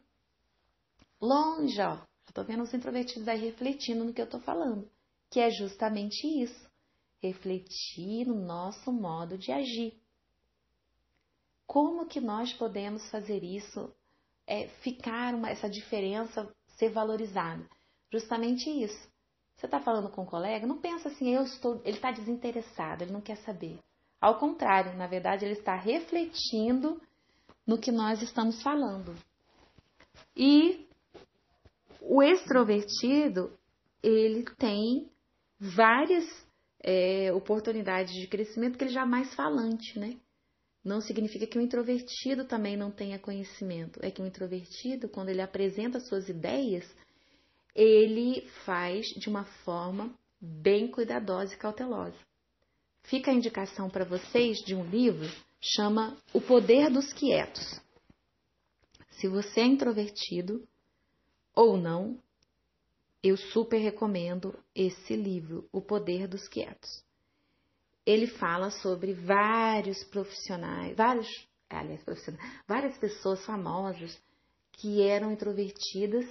[1.21, 1.99] longe, ó.
[2.35, 4.91] Eu vendo os introvertidos aí refletindo no que eu estou falando,
[5.31, 6.71] que é justamente isso.
[7.21, 10.01] Refletir no nosso modo de agir.
[11.67, 13.95] Como que nós podemos fazer isso,
[14.47, 17.69] é, ficar uma, essa diferença ser valorizada?
[18.13, 19.11] Justamente isso.
[19.57, 23.13] Você está falando com um colega, não pensa assim, eu estou, ele está desinteressado, ele
[23.13, 23.79] não quer saber.
[24.21, 27.01] Ao contrário, na verdade, ele está refletindo
[27.67, 29.15] no que nós estamos falando.
[30.37, 30.87] E
[32.01, 33.57] o extrovertido,
[34.03, 35.09] ele tem
[35.59, 36.25] várias
[36.83, 40.17] é, oportunidades de crescimento que ele já é mais falante, né?
[40.85, 44.01] Não significa que o introvertido também não tenha conhecimento.
[44.03, 46.85] É que o introvertido, quando ele apresenta suas ideias,
[47.75, 52.17] ele faz de uma forma bem cuidadosa e cautelosa.
[53.05, 55.29] Fica a indicação para vocês de um livro,
[55.61, 57.81] chama O Poder dos Quietos.
[59.11, 60.67] Se você é introvertido
[61.55, 62.19] ou não,
[63.23, 67.05] eu super recomendo esse livro, O Poder dos Quietos.
[68.05, 71.29] Ele fala sobre vários profissionais, vários,
[71.71, 74.21] aliás, profissionais, várias pessoas famosas
[74.73, 76.27] que eram introvertidas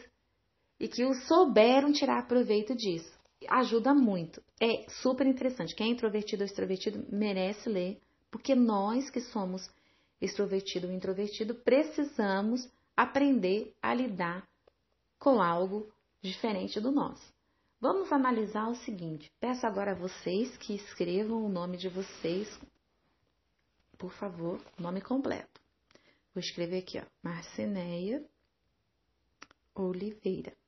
[0.81, 3.13] e que souberam tirar proveito disso.
[3.47, 4.41] Ajuda muito.
[4.59, 5.75] É super interessante.
[5.75, 9.69] Quem é introvertido ou extrovertido merece ler, porque nós que somos
[10.19, 12.67] extrovertido ou introvertido precisamos
[12.97, 14.47] aprender a lidar
[15.19, 15.87] com algo
[16.19, 17.31] diferente do nosso.
[17.79, 19.31] Vamos analisar o seguinte.
[19.39, 22.59] Peço agora a vocês que escrevam o nome de vocês,
[23.99, 25.61] por favor, nome completo.
[26.33, 28.23] Vou escrever aqui, ó, Marceneia
[29.75, 30.60] Oliveira.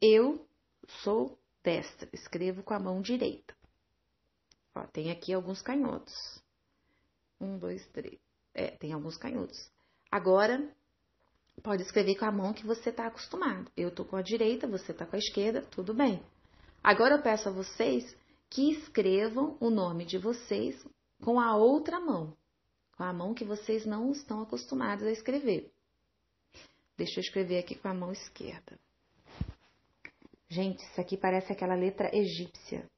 [0.00, 0.46] Eu
[1.02, 3.54] sou destra, escrevo com a mão direita.
[4.74, 6.14] Ó, tem aqui alguns canhotos.
[7.40, 8.18] Um, dois, três.
[8.54, 9.70] É, tem alguns canhotos.
[10.10, 10.70] Agora,
[11.62, 13.70] pode escrever com a mão que você está acostumado.
[13.76, 16.22] Eu estou com a direita, você está com a esquerda, tudo bem.
[16.82, 18.16] Agora eu peço a vocês
[18.48, 20.86] que escrevam o nome de vocês
[21.22, 22.36] com a outra mão,
[22.96, 25.72] com a mão que vocês não estão acostumados a escrever.
[26.96, 28.78] Deixa eu escrever aqui com a mão esquerda.
[30.48, 32.88] Gente, isso aqui parece aquela letra egípcia.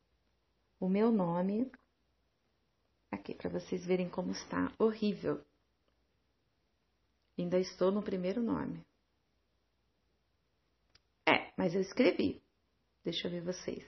[0.78, 1.70] O meu nome,
[3.10, 5.42] aqui para vocês verem como está horrível.
[7.38, 8.84] Ainda estou no primeiro nome.
[11.26, 12.42] É, mas eu escrevi.
[13.04, 13.84] Deixa eu ver vocês.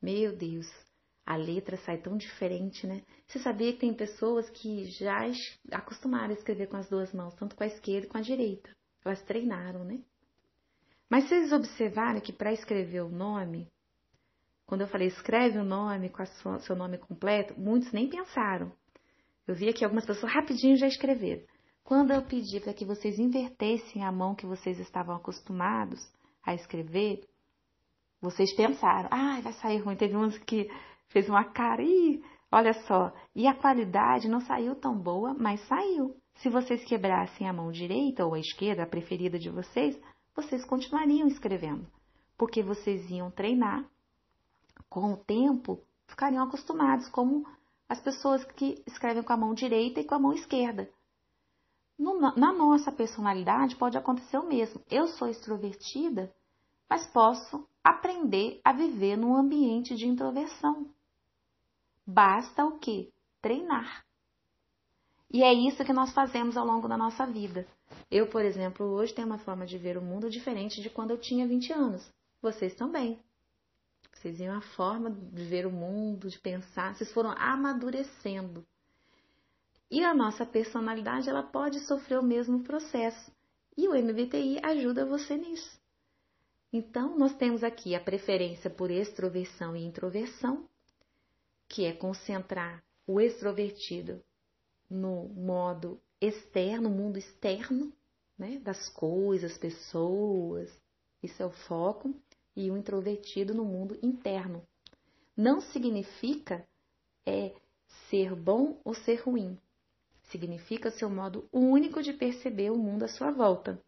[0.00, 0.66] Meu Deus,
[1.24, 3.04] a letra sai tão diferente, né?
[3.26, 5.22] Você sabia que tem pessoas que já
[5.70, 8.70] acostumaram a escrever com as duas mãos, tanto com a esquerda como com a direita.
[9.04, 10.02] Elas treinaram, né?
[11.12, 13.68] Mas vocês observaram que para escrever o nome,
[14.64, 18.72] quando eu falei escreve o nome com o seu nome completo, muitos nem pensaram.
[19.46, 21.42] Eu vi que algumas pessoas rapidinho já escreveram.
[21.84, 26.00] Quando eu pedi para que vocês invertessem a mão que vocês estavam acostumados
[26.42, 27.28] a escrever,
[28.18, 29.96] vocês pensaram, ah, vai sair ruim.
[29.96, 30.70] Teve uns que
[31.08, 33.12] fez uma cara, e olha só.
[33.34, 36.16] E a qualidade não saiu tão boa, mas saiu.
[36.36, 40.00] Se vocês quebrassem a mão direita ou a esquerda, a preferida de vocês,
[40.34, 41.86] vocês continuariam escrevendo,
[42.36, 43.84] porque vocês iam treinar.
[44.88, 47.46] Com o tempo, ficariam acostumados, como
[47.88, 50.90] as pessoas que escrevem com a mão direita e com a mão esquerda.
[51.98, 54.82] No, na nossa personalidade pode acontecer o mesmo.
[54.90, 56.34] Eu sou extrovertida,
[56.88, 60.90] mas posso aprender a viver num ambiente de introversão.
[62.06, 63.12] Basta o que?
[63.40, 64.04] Treinar.
[65.32, 67.66] E é isso que nós fazemos ao longo da nossa vida.
[68.10, 71.18] Eu, por exemplo, hoje tenho uma forma de ver o mundo diferente de quando eu
[71.18, 72.06] tinha 20 anos.
[72.42, 73.18] Vocês também.
[74.12, 78.62] Vocês têm uma forma de ver o mundo, de pensar, vocês foram amadurecendo.
[79.90, 83.32] E a nossa personalidade ela pode sofrer o mesmo processo.
[83.74, 85.80] E o MBTI ajuda você nisso.
[86.70, 90.68] Então, nós temos aqui a preferência por extroversão e introversão,
[91.68, 94.22] que é concentrar o extrovertido
[94.92, 97.92] no modo externo, mundo externo,
[98.38, 100.70] né, das coisas, pessoas,
[101.22, 102.14] isso é o foco,
[102.54, 104.62] e o introvertido no mundo interno.
[105.36, 106.66] Não significa
[107.24, 107.54] é
[108.10, 109.58] ser bom ou ser ruim,
[110.24, 113.80] significa seu modo único de perceber o mundo à sua volta.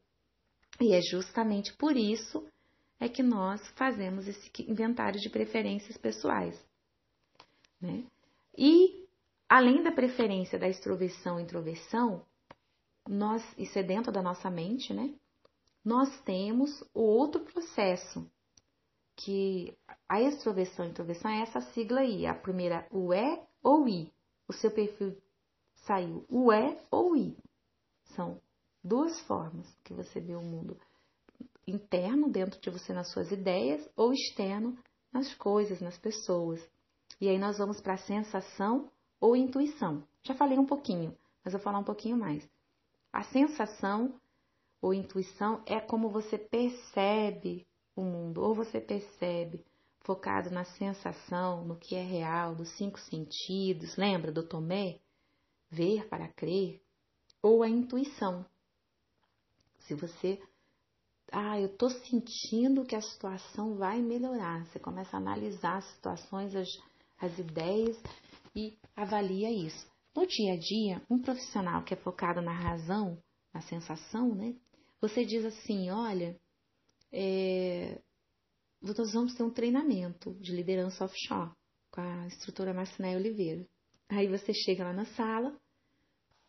[0.81, 2.47] E é justamente por isso
[2.99, 6.59] é que nós fazemos esse inventário de preferências pessoais.
[7.81, 8.05] Né?
[8.57, 9.04] E,
[9.49, 12.25] além da preferência da extroversão e introversão,
[13.09, 15.15] nós, isso é dentro da nossa mente, né?
[15.85, 18.27] Nós temos o outro processo,
[19.17, 19.77] que
[20.09, 24.13] a extroversão e introversão é essa sigla aí, a primeira, o é ou i.
[24.49, 25.17] O seu perfil
[25.87, 27.37] saiu o é ou i.
[28.17, 28.41] São
[28.83, 30.77] duas formas que você vê o mundo
[31.67, 34.77] interno dentro de você nas suas ideias ou externo
[35.13, 36.61] nas coisas, nas pessoas.
[37.21, 38.91] E aí nós vamos para a sensação
[39.25, 40.07] ou intuição.
[40.23, 42.47] Já falei um pouquinho, mas vou falar um pouquinho mais.
[43.11, 44.21] A sensação
[44.83, 49.65] ou intuição é como você percebe o mundo, ou você percebe
[50.01, 53.97] focado na sensação, no que é real, dos cinco sentidos.
[53.97, 54.99] Lembra do Tomé?
[55.71, 56.83] ver para crer,
[57.43, 58.45] ou a intuição.
[59.87, 60.39] Se você,
[61.33, 66.55] ah, eu estou sentindo que a situação vai melhorar, você começa a analisar as situações,
[66.55, 66.69] as,
[67.19, 67.96] as ideias
[68.55, 69.87] e avalia isso.
[70.15, 73.19] No dia a dia, um profissional que é focado na razão,
[73.52, 74.55] na sensação, né?
[75.00, 76.38] Você diz assim, olha,
[77.13, 78.00] é,
[78.81, 81.50] nós vamos ter um treinamento de liderança offshore
[81.90, 83.67] com a instrutora Marcinei Oliveira.
[84.09, 85.59] Aí você chega lá na sala,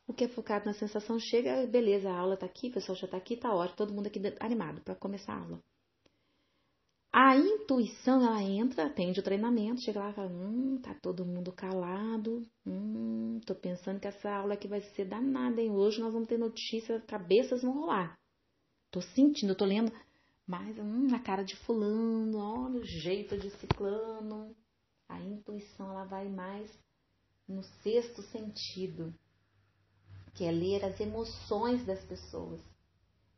[0.07, 3.07] o que é focado na sensação chega, beleza, a aula tá aqui, o pessoal já
[3.07, 5.63] tá aqui, tá ótimo, todo mundo aqui animado para começar a aula.
[7.17, 11.49] A intuição, ela entra, atende o treinamento, chega lá e fala, hum, tá todo mundo
[11.49, 15.71] calado, hum, tô pensando que essa aula aqui vai ser danada, hein?
[15.71, 18.19] Hoje nós vamos ter notícia, cabeças vão rolar.
[18.91, 19.93] Tô sentindo, tô lendo
[20.45, 24.53] mais hum, na cara de fulano, olha o jeito de ciclano.
[25.07, 26.69] A intuição ela vai mais
[27.47, 29.13] no sexto sentido,
[30.33, 32.59] que é ler as emoções das pessoas.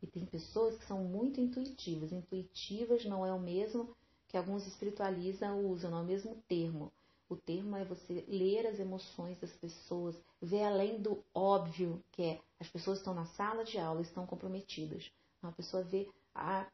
[0.02, 2.12] E tem pessoas que são muito intuitivas.
[2.12, 3.96] Intuitivas não é o mesmo
[4.28, 6.92] que alguns espiritualistas usam, não é o mesmo termo.
[7.28, 12.40] O termo é você ler as emoções das pessoas, ver além do óbvio, que é
[12.58, 15.10] as pessoas estão na sala de aula, estão comprometidas.
[15.42, 16.66] Uma pessoa vê a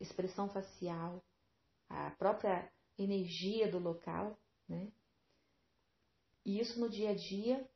[0.00, 1.22] expressão facial,
[1.88, 4.36] a própria energia do local,
[4.68, 4.90] né?
[6.44, 7.68] E isso no dia a dia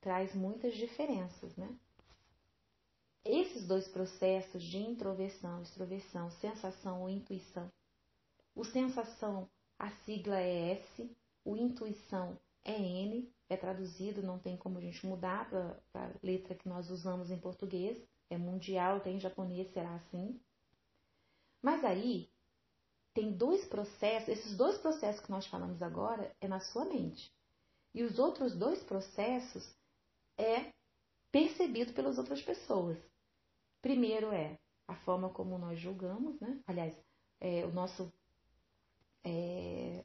[0.00, 1.74] traz muitas diferenças, né?
[3.24, 7.70] Esses dois processos de introversão, extroversão, sensação ou intuição.
[8.54, 9.48] O sensação,
[9.78, 15.06] a sigla é S, o intuição é N, é traduzido, não tem como a gente
[15.06, 19.94] mudar para a letra que nós usamos em português, é mundial, tem em japonês, será
[19.94, 20.40] assim.
[21.62, 22.28] Mas aí
[23.14, 27.32] tem dois processos, esses dois processos que nós falamos agora é na sua mente.
[27.94, 29.76] E os outros dois processos
[30.38, 30.72] é
[31.30, 33.11] percebido pelas outras pessoas.
[33.82, 36.62] Primeiro é a forma como nós julgamos, né?
[36.66, 36.96] Aliás,
[37.40, 38.12] é, o nosso
[39.24, 40.04] é,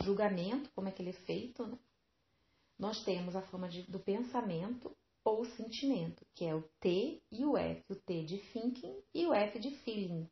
[0.00, 1.78] julgamento, como é que ele é feito, né?
[2.78, 7.56] Nós temos a forma de, do pensamento ou sentimento, que é o T e o
[7.56, 7.84] F.
[7.92, 10.30] O T de thinking e o F de feeling.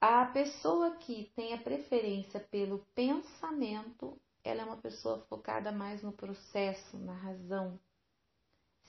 [0.00, 6.12] A pessoa que tem a preferência pelo pensamento, ela é uma pessoa focada mais no
[6.12, 7.78] processo, na razão.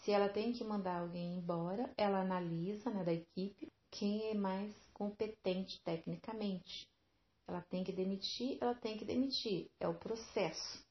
[0.04, 4.76] Se ela tem que mandar alguém embora, ela analisa, né, da equipe, quem é mais
[4.94, 6.90] competente tecnicamente.
[7.48, 9.70] Ela tem que demitir, ela tem que demitir.
[9.80, 10.84] É o processo.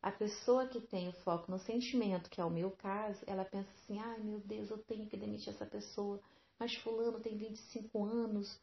[0.00, 3.68] A pessoa que tem o foco no sentimento, que é o meu caso, ela pensa
[3.82, 6.20] assim: ai meu Deus, eu tenho que demitir essa pessoa,
[6.56, 8.60] mas Fulano tem 25 anos,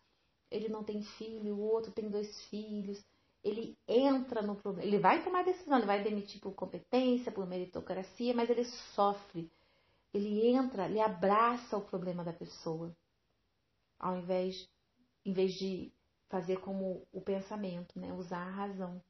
[0.50, 3.04] ele não tem filho, o outro tem dois filhos.
[3.44, 4.88] Ele entra no problema.
[4.88, 8.64] Ele vai tomar decisão, ele vai demitir por competência, por meritocracia, mas ele
[8.96, 9.52] sofre.
[10.14, 12.96] Ele entra, ele abraça o problema da pessoa,
[14.00, 14.68] ao invés,
[15.26, 15.92] em vez de
[16.30, 18.14] fazer como o pensamento, né?
[18.14, 19.02] usar a razão.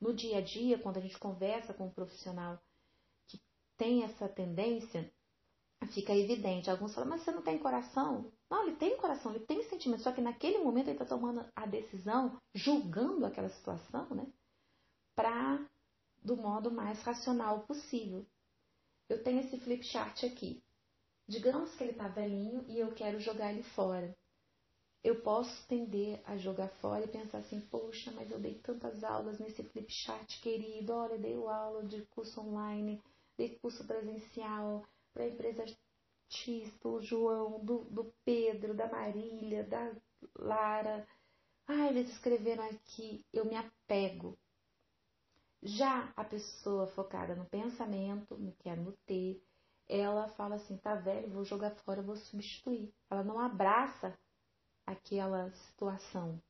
[0.00, 2.58] No dia a dia, quando a gente conversa com um profissional
[3.26, 3.40] que
[3.76, 5.12] tem essa tendência,
[5.86, 6.70] fica evidente.
[6.70, 8.32] Alguns falam, mas você não tem coração?
[8.50, 11.66] Não, ele tem coração, ele tem sentimento, só que naquele momento ele está tomando a
[11.66, 14.26] decisão, julgando aquela situação, né?
[15.14, 15.60] Para
[16.22, 18.26] do modo mais racional possível.
[19.08, 20.62] Eu tenho esse flip chart aqui.
[21.26, 24.16] Digamos que ele está velhinho e eu quero jogar ele fora.
[25.02, 29.38] Eu posso tender a jogar fora e pensar assim, poxa, mas eu dei tantas aulas
[29.38, 33.00] nesse flip chart querido, olha, dei aula de curso online,
[33.36, 34.84] dei curso presencial,
[35.14, 35.64] para a empresa
[36.28, 39.94] X, do João, do, do Pedro, da Marília, da
[40.36, 41.06] Lara.
[41.66, 44.36] Ah, eles escreveram aqui, eu me apego.
[45.62, 49.42] Já a pessoa focada no pensamento, no que é no T,
[49.88, 52.92] ela fala assim, tá velho, vou jogar fora, vou substituir.
[53.10, 54.16] Ela não abraça
[54.86, 56.40] aquela situação.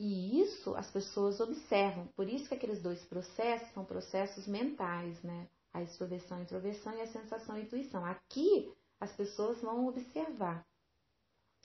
[0.00, 2.06] E isso as pessoas observam.
[2.16, 5.48] Por isso que aqueles dois processos são processos mentais, né?
[5.72, 8.04] a extroversão, a introversão e a sensação e intuição.
[8.04, 10.66] Aqui as pessoas vão observar.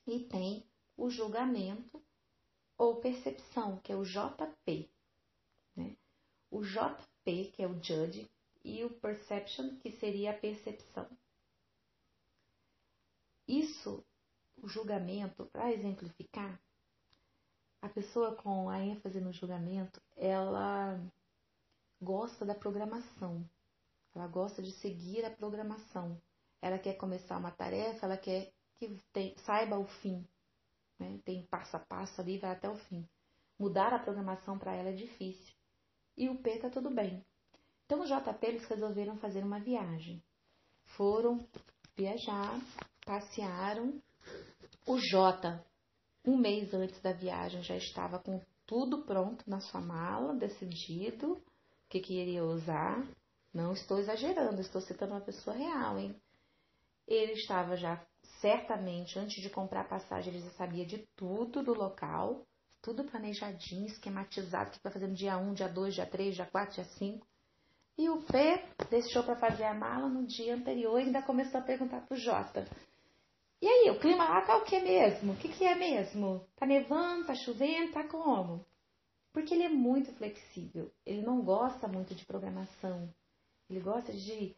[0.06, 0.66] E tem
[0.98, 2.02] o julgamento
[2.78, 4.92] ou percepção, que é o JP.
[5.76, 5.96] Né?
[6.50, 8.30] O JP, que é o judge,
[8.64, 11.08] e o perception, que seria a percepção.
[13.48, 14.04] Isso,
[14.58, 16.60] o julgamento, para exemplificar,
[17.82, 20.98] a pessoa com a ênfase no julgamento, ela
[22.02, 23.48] gosta da programação.
[24.16, 26.22] Ela gosta de seguir a programação.
[26.62, 30.26] Ela quer começar uma tarefa, ela quer que tem, saiba o fim.
[30.98, 31.20] Né?
[31.26, 33.08] Tem passo a passo ali, vai até o fim.
[33.60, 35.54] Mudar a programação para ela é difícil.
[36.18, 37.24] E o P está tudo bem.
[37.86, 40.24] Então, o JP eles resolveram fazer uma viagem.
[40.98, 41.48] Foram
[41.96, 42.60] viajar,
[43.06, 44.02] passearam.
[44.86, 45.64] O J,
[46.26, 51.42] um mês antes da viagem, já estava com tudo pronto na sua mala, decidido o
[51.90, 53.06] que, que iria usar.
[53.54, 56.16] Não estou exagerando, estou citando uma pessoa real, hein?
[57.08, 58.04] Ele estava já
[58.40, 62.46] certamente, antes de comprar a passagem, ele já sabia de tudo do local,
[62.84, 66.76] tudo planejadinho, esquematizado, que vai fazer no dia 1, dia 2, dia 3, dia 4,
[66.76, 67.26] dia 5.
[67.98, 71.64] E o P deixou para fazer a mala no dia anterior e ainda começou a
[71.64, 72.68] perguntar pro Jota.
[73.62, 75.32] E aí, o clima lá tá o que mesmo?
[75.32, 76.46] O que, que é mesmo?
[76.58, 78.66] Tá nevando, tá chovendo, tá como?
[79.32, 83.10] Porque ele é muito flexível, ele não gosta muito de programação.
[83.70, 84.54] Ele gosta de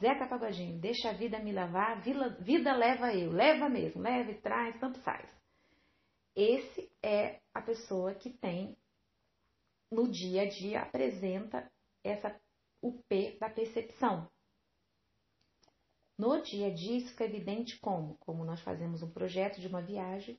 [0.00, 4.40] Zeca Pagodinho, deixa a vida me levar, vida, vida leva eu, leva mesmo, leva e
[4.40, 5.43] traz, tanto faz.
[6.36, 8.76] Esse é a pessoa que tem
[9.90, 11.70] no dia a dia apresenta
[12.02, 12.34] essa
[12.82, 14.28] o P da percepção.
[16.18, 19.80] No dia a dia isso fica evidente como, como nós fazemos um projeto de uma
[19.80, 20.38] viagem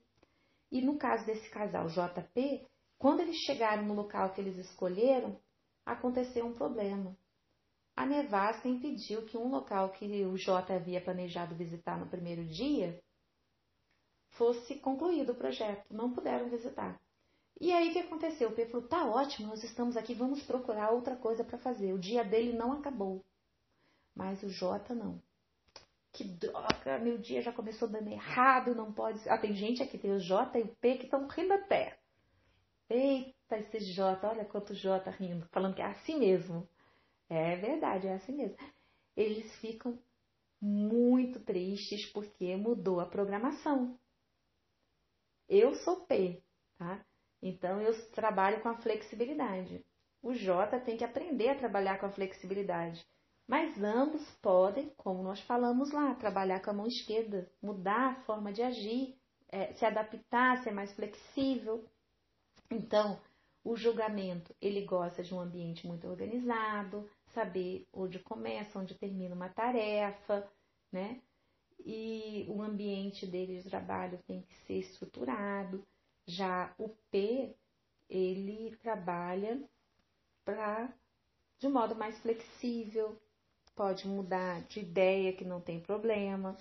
[0.72, 2.68] e no caso desse casal JP,
[2.98, 5.40] quando eles chegaram no local que eles escolheram,
[5.86, 7.18] aconteceu um problema.
[7.96, 13.02] A nevasca impediu que um local que o J havia planejado visitar no primeiro dia
[14.36, 15.94] fosse concluído o projeto.
[15.94, 17.00] Não puderam visitar.
[17.60, 18.50] E aí o que aconteceu?
[18.50, 21.94] O P falou: tá ótimo, nós estamos aqui, vamos procurar outra coisa para fazer.
[21.94, 23.24] O dia dele não acabou.
[24.14, 25.22] Mas o J não.
[26.12, 29.28] Que droga, meu dia já começou dando errado, não pode.
[29.30, 31.98] Ah, tem gente aqui, tem o J e o P que estão rindo até.
[32.90, 36.68] Eita, esse J, olha quanto J rindo, falando que é assim mesmo.
[37.30, 38.58] É verdade, é assim mesmo.
[39.18, 39.98] Eles ficam
[40.62, 43.98] muito tristes porque mudou a programação.
[45.48, 46.42] Eu sou P,
[46.78, 47.04] tá?
[47.42, 49.86] Então eu trabalho com a flexibilidade.
[50.22, 53.06] O J tem que aprender a trabalhar com a flexibilidade.
[53.48, 58.52] Mas ambos podem, como nós falamos lá, trabalhar com a mão esquerda, mudar a forma
[58.52, 59.16] de agir,
[59.50, 61.86] é, se adaptar, ser mais flexível.
[62.72, 63.22] Então,
[63.64, 69.50] o julgamento, ele gosta de um ambiente muito organizado, saber onde começa, onde termina uma
[69.50, 70.48] tarefa,
[70.92, 71.22] né?
[71.86, 75.86] E o ambiente dele de trabalho tem que ser estruturado.
[76.26, 77.56] Já o P,
[78.10, 79.64] ele trabalha
[80.44, 80.92] para
[81.60, 83.20] de modo mais flexível,
[83.76, 86.58] pode mudar de ideia que não tem problema.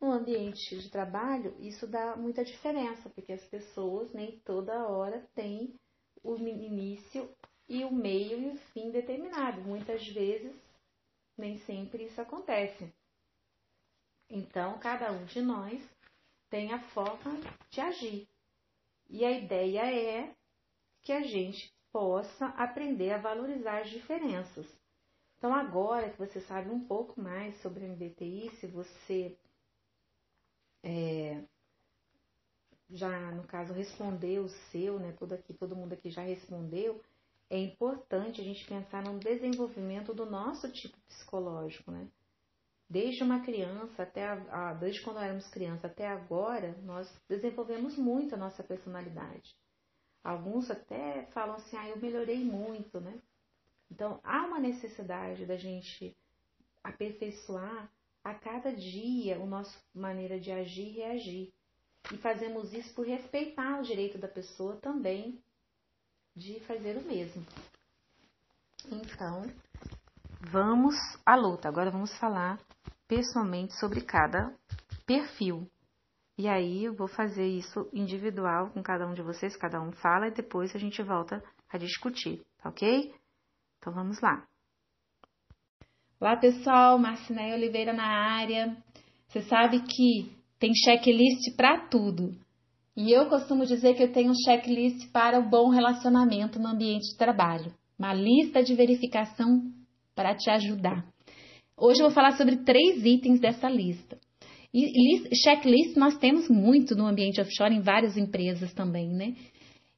[0.00, 5.74] No ambiente de trabalho, isso dá muita diferença, porque as pessoas nem toda hora têm
[6.22, 7.28] o início
[7.68, 9.60] e o meio e o fim determinado.
[9.60, 10.54] Muitas vezes,
[11.36, 12.92] nem sempre isso acontece.
[14.28, 15.80] Então, cada um de nós
[16.50, 18.28] tem a forma de agir.
[19.08, 20.34] E a ideia é
[21.02, 24.66] que a gente possa aprender a valorizar as diferenças.
[25.36, 29.36] Então, agora que você sabe um pouco mais sobre MBTI, se você
[30.82, 31.44] é,
[32.90, 35.12] já, no caso, respondeu o seu, né?
[35.12, 37.00] Todo, aqui, todo mundo aqui já respondeu,
[37.50, 42.08] é importante a gente pensar no desenvolvimento do nosso tipo psicológico, né?
[42.94, 48.36] Desde uma criança até a, a, desde quando éramos criança até agora, nós desenvolvemos muito
[48.36, 49.52] a nossa personalidade.
[50.22, 53.20] Alguns até falam assim, ah, eu melhorei muito, né?
[53.90, 56.16] Então há uma necessidade da gente
[56.84, 57.90] aperfeiçoar
[58.22, 61.52] a cada dia a nossa maneira de agir e reagir.
[62.12, 65.42] E fazemos isso por respeitar o direito da pessoa também
[66.32, 67.44] de fazer o mesmo.
[68.86, 69.42] Então,
[70.50, 71.68] vamos à luta.
[71.68, 72.58] Agora vamos falar
[73.08, 74.52] pessoalmente sobre cada
[75.06, 75.68] perfil.
[76.36, 80.28] E aí eu vou fazer isso individual com cada um de vocês, cada um fala
[80.28, 83.14] e depois a gente volta a discutir, tá ok?
[83.78, 84.44] Então vamos lá.
[86.20, 88.76] Olá pessoal, Marcinéia Oliveira na área.
[89.28, 92.34] Você sabe que tem checklist para tudo.
[92.96, 97.10] E eu costumo dizer que eu tenho um checklist para o bom relacionamento no ambiente
[97.10, 97.72] de trabalho.
[97.98, 99.62] Uma lista de verificação
[100.14, 101.04] para te ajudar.
[101.76, 104.18] Hoje eu vou falar sobre três itens dessa lista.
[104.72, 109.34] E checklist nós temos muito no ambiente offshore, em várias empresas também, né?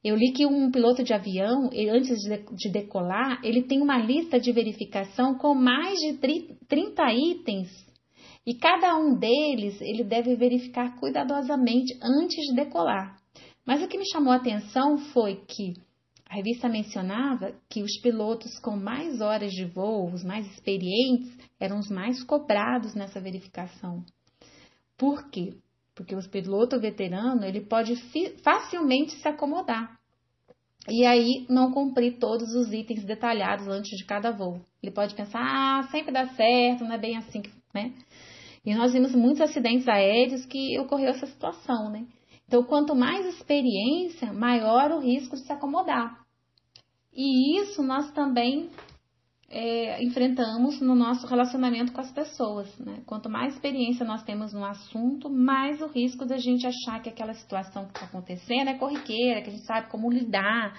[0.04, 4.52] Eu li que um piloto de avião, antes de decolar, ele tem uma lista de
[4.52, 6.18] verificação com mais de
[6.68, 7.68] 30 itens.
[8.46, 13.16] E cada um deles ele deve verificar cuidadosamente antes de decolar.
[13.66, 15.72] Mas o que me chamou a atenção foi que
[16.28, 21.78] a revista mencionava que os pilotos com mais horas de voo, os mais experientes, eram
[21.78, 24.04] os mais cobrados nessa verificação.
[24.98, 25.54] Por quê?
[25.94, 27.94] Porque o piloto veterano ele pode
[28.42, 29.96] facilmente se acomodar
[30.88, 34.60] e aí não cumprir todos os itens detalhados antes de cada voo.
[34.82, 37.42] Ele pode pensar, ah, sempre dá certo, não é bem assim,
[37.74, 37.92] né?
[38.64, 42.06] E nós vimos muitos acidentes aéreos que ocorreu essa situação, né?
[42.46, 46.24] Então, quanto mais experiência, maior o risco de se acomodar.
[47.12, 48.70] E isso nós também
[49.48, 52.76] é, enfrentamos no nosso relacionamento com as pessoas.
[52.78, 53.02] Né?
[53.06, 57.34] Quanto mais experiência nós temos no assunto, mais o risco da gente achar que aquela
[57.34, 60.78] situação que está acontecendo é corriqueira, que a gente sabe como lidar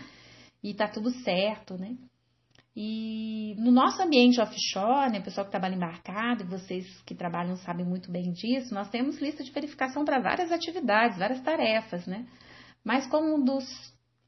[0.64, 1.98] e está tudo certo, né?
[2.80, 7.84] E no nosso ambiente offshore, né, pessoal que trabalha embarcado, e vocês que trabalham sabem
[7.84, 12.28] muito bem disso, nós temos lista de verificação para várias atividades, várias tarefas, né?
[12.86, 13.66] Mas como dos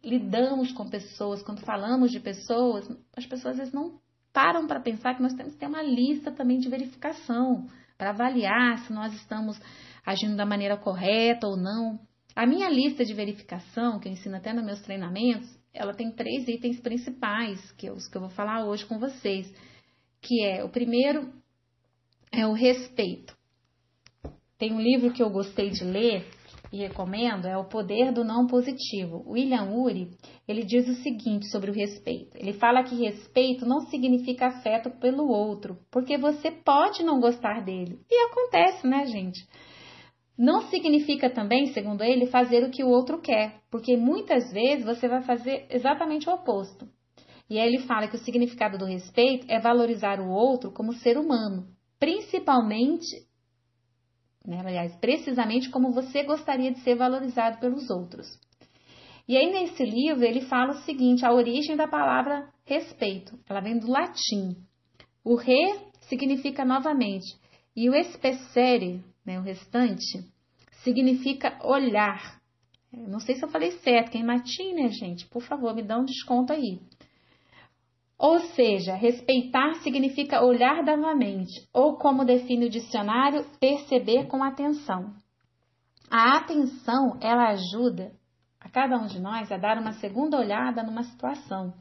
[0.04, 4.00] lidamos com pessoas, quando falamos de pessoas, as pessoas às vezes não
[4.34, 7.68] param para pensar que nós temos que ter uma lista também de verificação
[8.00, 9.62] para avaliar se nós estamos
[10.04, 12.00] agindo da maneira correta ou não.
[12.36, 16.47] A minha lista de verificação, que eu ensino até nos meus treinamentos, ela tem três
[16.47, 19.51] itens principais, que é os que eu vou falar hoje com vocês,
[20.22, 21.32] que é o primeiro
[22.32, 23.36] é o respeito.
[24.57, 26.26] Tem um livro que eu gostei de ler
[26.72, 29.24] e recomendo, é O Poder do Não Positivo.
[29.28, 30.11] William Ury,
[30.47, 32.36] ele diz o seguinte sobre o respeito.
[32.36, 37.99] Ele fala que respeito não significa afeto pelo outro, porque você pode não gostar dele.
[38.09, 39.47] E acontece, né, gente?
[40.40, 45.06] Não significa também, segundo ele, fazer o que o outro quer, porque muitas vezes você
[45.06, 46.88] vai fazer exatamente o oposto.
[47.50, 51.18] E aí ele fala que o significado do respeito é valorizar o outro como ser
[51.18, 51.68] humano,
[52.00, 53.28] principalmente
[54.46, 54.62] né?
[54.66, 58.26] aliás, precisamente como você gostaria de ser valorizado pelos outros.
[59.28, 63.38] E aí, nesse livro, ele fala o seguinte: a origem da palavra respeito.
[63.48, 64.56] Ela vem do latim.
[65.24, 65.76] O re
[66.08, 67.28] significa novamente,
[67.76, 70.24] e o especere, né, o restante,
[70.84, 72.39] significa olhar.
[72.91, 75.28] Não sei se eu falei certo, quem matinha, né, gente?
[75.28, 76.80] Por favor, me dá um desconto aí.
[78.17, 85.13] Ou seja, respeitar significa olhar novamente, ou como define o dicionário, perceber com atenção.
[86.11, 88.11] A atenção, ela ajuda
[88.59, 91.74] a cada um de nós a dar uma segunda olhada numa situação.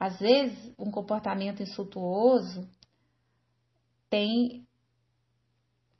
[0.00, 2.68] Às vezes, um comportamento insultuoso
[4.10, 4.66] tem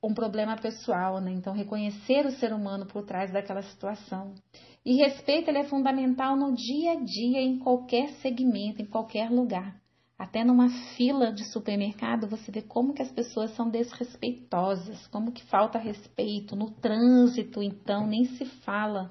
[0.03, 1.31] um problema pessoal, né?
[1.31, 4.35] Então, reconhecer o ser humano por trás daquela situação.
[4.85, 9.81] E respeito ele é fundamental no dia a dia, em qualquer segmento, em qualquer lugar.
[10.19, 15.45] Até numa fila de supermercado, você vê como que as pessoas são desrespeitosas, como que
[15.45, 16.57] falta respeito.
[16.57, 19.11] No trânsito, então, nem se fala.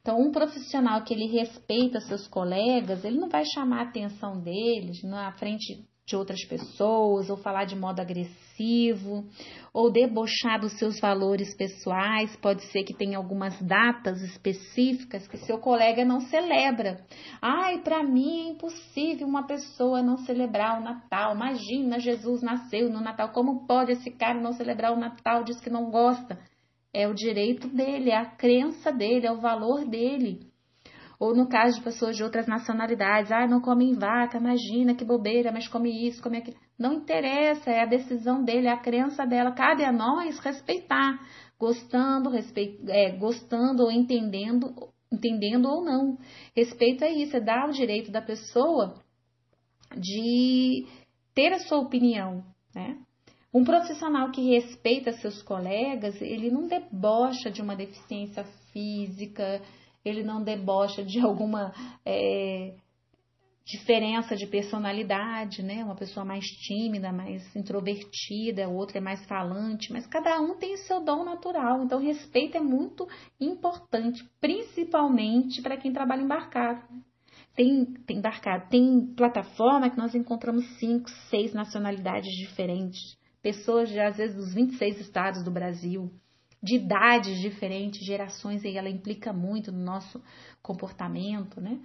[0.00, 5.02] Então, um profissional que ele respeita seus colegas, ele não vai chamar a atenção deles
[5.02, 9.24] na frente de outras pessoas, ou falar de modo agressivo,
[9.74, 12.36] ou debochar dos seus valores pessoais.
[12.36, 17.04] Pode ser que tenha algumas datas específicas que seu colega não celebra.
[17.42, 21.34] Ai, para mim é impossível uma pessoa não celebrar o Natal.
[21.34, 23.30] Imagina, Jesus nasceu no Natal.
[23.30, 25.42] Como pode esse cara não celebrar o Natal?
[25.42, 26.38] Diz que não gosta.
[26.94, 30.52] É o direito dele, é a crença dele, é o valor dele.
[31.18, 35.50] Ou no caso de pessoas de outras nacionalidades, ah, não comem vaca, imagina que bobeira,
[35.50, 36.56] mas come isso, come aquilo.
[36.78, 39.52] Não interessa, é a decisão dele, é a crença dela.
[39.52, 41.18] Cabe a nós respeitar,
[41.58, 42.78] gostando, respe...
[42.88, 44.74] é, gostando ou entendendo,
[45.10, 46.18] entendendo ou não.
[46.54, 49.02] Respeito é isso, é dar o direito da pessoa
[49.96, 50.86] de
[51.34, 52.44] ter a sua opinião,
[52.74, 52.98] né?
[53.54, 59.62] Um profissional que respeita seus colegas, ele não debocha de uma deficiência física,
[60.08, 61.72] ele não debocha de alguma
[62.04, 62.74] é,
[63.66, 65.82] diferença de personalidade, né?
[65.84, 70.74] Uma pessoa mais tímida, mais introvertida, o outro é mais falante, mas cada um tem
[70.74, 71.82] o seu dom natural.
[71.82, 73.08] Então, respeito é muito
[73.40, 76.80] importante, principalmente para quem trabalha embarcado.
[77.56, 84.16] Tem, tem embarcado, tem plataforma que nós encontramos cinco, seis nacionalidades diferentes, pessoas de às
[84.16, 86.12] vezes dos 26 estados do Brasil
[86.66, 90.20] de idades diferentes, gerações, e ela implica muito no nosso
[90.60, 91.80] comportamento, né?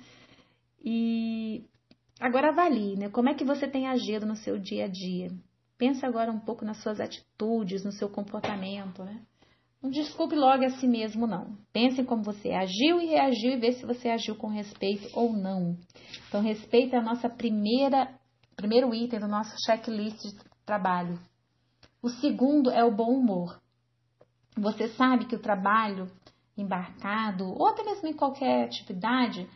[0.83, 1.63] E
[2.19, 3.09] agora avalie, né?
[3.09, 5.29] Como é que você tem agido no seu dia a dia?
[5.77, 9.21] Pense agora um pouco nas suas atitudes, no seu comportamento, né?
[9.81, 11.57] Não desculpe logo a si mesmo, não.
[11.71, 15.33] Pense em como você agiu e reagiu e vê se você agiu com respeito ou
[15.33, 15.77] não.
[16.27, 18.11] Então, respeito é a nossa primeira,
[18.55, 21.19] primeiro item do nosso checklist de trabalho.
[22.01, 23.60] O segundo é o bom humor.
[24.57, 26.11] Você sabe que o trabalho
[26.57, 29.47] embarcado, ou até mesmo em qualquer atividade,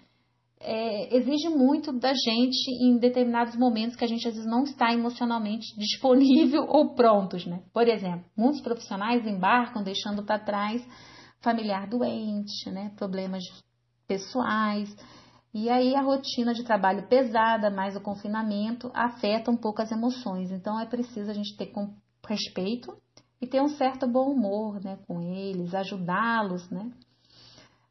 [0.59, 4.93] é, exige muito da gente em determinados momentos que a gente às vezes não está
[4.93, 7.61] emocionalmente disponível ou prontos, né?
[7.73, 10.85] Por exemplo, muitos profissionais embarcam deixando para trás
[11.41, 12.91] familiar doente, né?
[12.95, 13.43] Problemas
[14.07, 14.95] pessoais.
[15.53, 20.51] E aí a rotina de trabalho pesada, mais o confinamento, afeta um pouco as emoções.
[20.51, 21.71] Então é preciso a gente ter
[22.27, 22.95] respeito
[23.41, 26.91] e ter um certo bom humor né, com eles, ajudá-los né,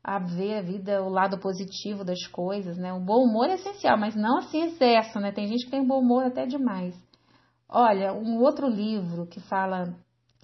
[0.02, 2.76] a ver a vida, o lado positivo das coisas.
[2.76, 2.92] Né?
[2.92, 5.32] O bom humor é essencial, mas não assim excesso, né?
[5.32, 6.94] Tem gente que tem bom humor até demais.
[7.68, 9.94] Olha, um outro livro que fala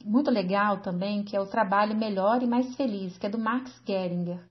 [0.04, 3.70] muito legal também, que é o Trabalho Melhor e Mais Feliz, que é do Max
[3.86, 4.42] Geringer.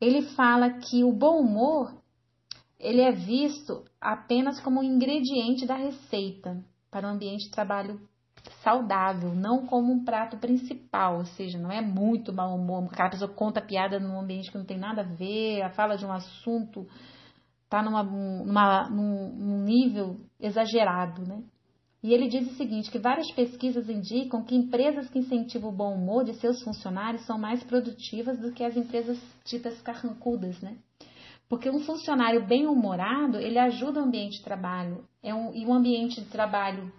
[0.00, 1.94] Ele fala que o bom humor
[2.78, 8.00] ele é visto apenas como um ingrediente da receita para um ambiente de trabalho
[8.62, 13.32] saudável, não como um prato principal, ou seja, não é muito mau humor, aquela pessoa
[13.32, 16.86] conta piada num ambiente que não tem nada a ver, fala de um assunto
[17.74, 21.42] está numa, numa, num, num nível exagerado, né?
[22.02, 25.94] E ele diz o seguinte, que várias pesquisas indicam que empresas que incentivam o bom
[25.94, 30.76] humor de seus funcionários são mais produtivas do que as empresas ditas carrancudas, né?
[31.48, 35.04] Porque um funcionário bem humorado, ele ajuda o ambiente de trabalho.
[35.22, 36.92] É um, e um ambiente de trabalho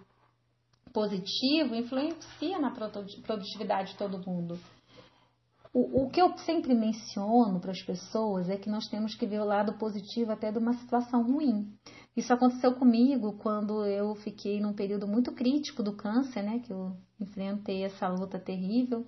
[0.96, 4.58] positivo influencia na produtividade de todo mundo.
[5.70, 9.42] O, o que eu sempre menciono para as pessoas é que nós temos que ver
[9.42, 11.70] o lado positivo até de uma situação ruim.
[12.16, 16.60] Isso aconteceu comigo quando eu fiquei num período muito crítico do câncer, né?
[16.60, 19.04] Que eu enfrentei essa luta terrível.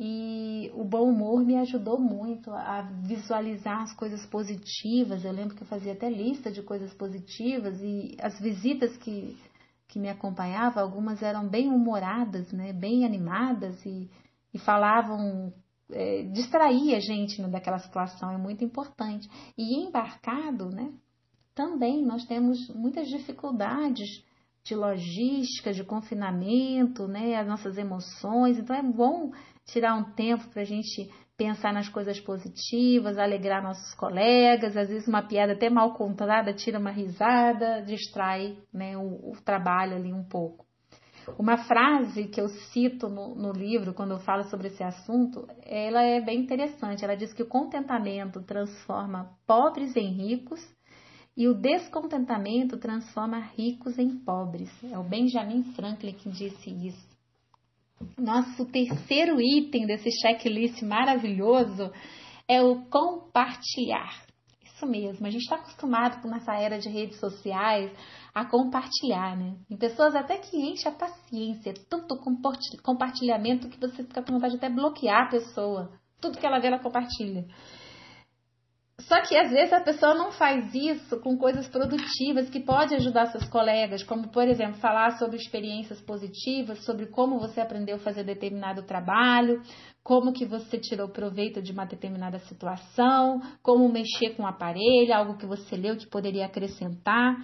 [0.00, 5.24] E o bom humor me ajudou muito a visualizar as coisas positivas.
[5.24, 9.36] Eu lembro que eu fazia até lista de coisas positivas e as visitas que,
[9.88, 12.72] que me acompanhavam, algumas eram bem humoradas, né?
[12.72, 14.10] bem animadas e,
[14.52, 15.52] e falavam,
[15.90, 19.28] é, distraía a gente né, daquela situação, é muito importante.
[19.56, 20.92] E embarcado, né?
[21.54, 24.24] também nós temos muitas dificuldades
[24.64, 27.36] de logística, de confinamento, né?
[27.36, 28.58] as nossas emoções.
[28.58, 29.30] Então é bom
[29.66, 35.08] tirar um tempo para a gente pensar nas coisas positivas, alegrar nossos colegas, às vezes
[35.08, 40.24] uma piada até mal contada tira uma risada, distrai né, o, o trabalho ali um
[40.24, 40.64] pouco.
[41.38, 46.02] Uma frase que eu cito no, no, livro quando eu falo sobre esse assunto, ela
[46.02, 47.02] é bem interessante.
[47.02, 50.60] Ela diz que o contentamento transforma pobres em ricos
[51.36, 54.70] e o descontentamento transforma ricos em pobres.
[54.84, 57.13] É o Benjamin Franklin que disse isso.
[58.18, 61.90] Nosso terceiro item desse checklist maravilhoso
[62.48, 64.24] é o compartilhar.
[64.64, 67.92] Isso mesmo, a gente está acostumado nessa era de redes sociais
[68.34, 69.56] a compartilhar, né?
[69.70, 72.16] Em pessoas até que enche a paciência, tanto
[72.82, 75.92] compartilhamento que você fica com vontade de até bloquear a pessoa.
[76.20, 77.46] Tudo que ela vê, ela compartilha.
[79.00, 83.26] Só que às vezes a pessoa não faz isso com coisas produtivas que pode ajudar
[83.26, 88.22] seus colegas, como por exemplo, falar sobre experiências positivas, sobre como você aprendeu a fazer
[88.22, 89.60] determinado trabalho,
[90.02, 95.36] como que você tirou proveito de uma determinada situação, como mexer com o aparelho, algo
[95.38, 97.34] que você leu que poderia acrescentar.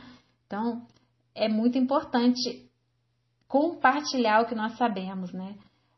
[0.47, 0.87] Então,
[1.35, 2.71] é muito importante
[3.49, 5.57] compartilhar o que nós sabemos, né?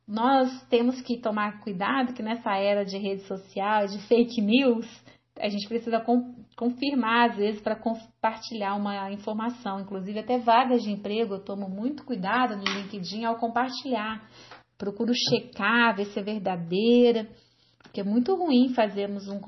[0.08, 4.86] Nós temos que tomar cuidado que nessa era de rede social, de fake news,
[5.42, 9.80] a gente precisa com, confirmar, às vezes, para compartilhar uma informação.
[9.80, 14.24] Inclusive, até vagas de emprego, eu tomo muito cuidado no LinkedIn ao compartilhar.
[14.78, 17.28] Procuro checar, ver se é verdadeira,
[17.82, 19.40] porque é muito ruim fazermos um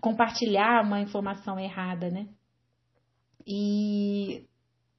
[0.00, 2.26] compartilhar uma informação errada, né?
[3.46, 4.46] E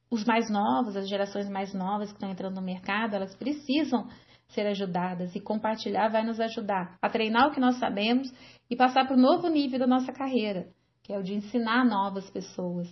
[0.08, 4.06] os mais novos, as gerações mais novas que estão entrando no mercado, elas precisam
[4.54, 8.32] ser ajudadas e compartilhar vai nos ajudar a treinar o que nós sabemos
[8.70, 10.68] e passar para o novo nível da nossa carreira,
[11.02, 12.88] que é o de ensinar novas pessoas.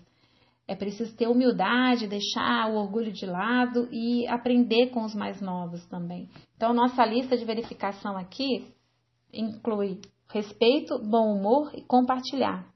[0.67, 5.85] É preciso ter humildade, deixar o orgulho de lado e aprender com os mais novos
[5.87, 6.29] também.
[6.57, 8.67] Então, nossa lista de verificação aqui
[9.33, 10.01] inclui
[10.31, 12.67] respeito, bom humor e compartilhar.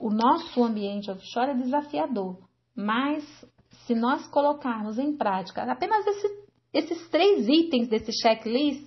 [0.00, 2.38] O nosso ambiente offshore é desafiador,
[2.74, 3.24] mas
[3.86, 6.47] se nós colocarmos em prática apenas esse
[6.78, 8.86] esses três itens desse checklist,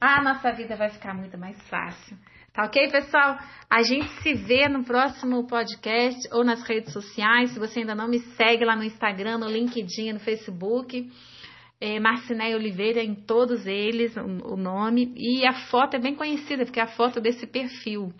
[0.00, 2.16] a nossa vida vai ficar muito mais fácil.
[2.52, 3.36] Tá ok, pessoal?
[3.68, 7.50] A gente se vê no próximo podcast ou nas redes sociais.
[7.50, 11.10] Se você ainda não me segue lá no Instagram, no LinkedIn, no Facebook.
[11.80, 11.98] É,
[12.54, 15.12] Oliveira em todos eles, o, nome.
[15.16, 18.12] E a foto é bem conhecida, porque é a foto desse perfil.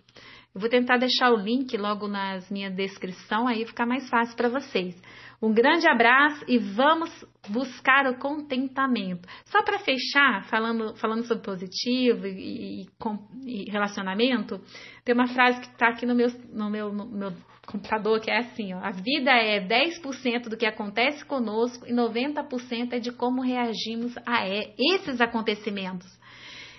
[0.52, 4.48] Eu vou tentar deixar o link logo nas minha descrição, aí fica mais fácil para
[4.48, 5.00] vocês.
[5.44, 7.10] Um grande abraço e vamos
[7.50, 9.28] buscar o contentamento.
[9.44, 12.86] Só para fechar, falando, falando sobre positivo e, e,
[13.44, 14.58] e, relacionamento,
[15.04, 17.32] tem uma frase que está aqui no meu, no, meu, no meu
[17.66, 22.94] computador que é assim: ó, a vida é 10% do que acontece conosco e 90%
[22.94, 26.06] é de como reagimos a esses acontecimentos.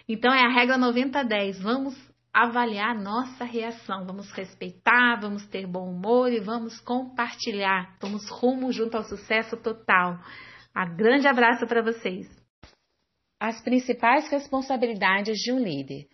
[0.09, 1.61] Então é a regra 90-10.
[1.61, 1.95] Vamos
[2.36, 4.06] avaliar nossa reação.
[4.06, 7.96] Vamos respeitar, vamos ter bom humor e vamos compartilhar.
[8.02, 10.20] Vamos rumo junto ao sucesso total.
[10.76, 12.28] Um grande abraço para vocês.
[13.40, 16.10] As principais responsabilidades de um líder.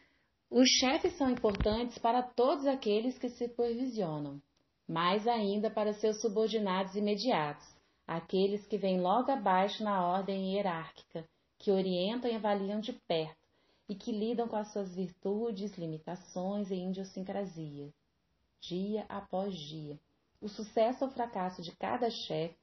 [0.48, 4.40] Os chefes são importantes para todos aqueles que se supervisionam,
[4.88, 7.66] mais ainda para seus subordinados imediatos,
[8.06, 11.26] aqueles que vêm logo abaixo na ordem hierárquica,
[11.58, 13.41] que orientam e avaliam de perto
[13.92, 17.94] e que lidam com as suas virtudes, limitações e idiosincrasia,
[18.62, 20.00] dia após dia.
[20.40, 22.56] O sucesso ou fracasso de cada chefe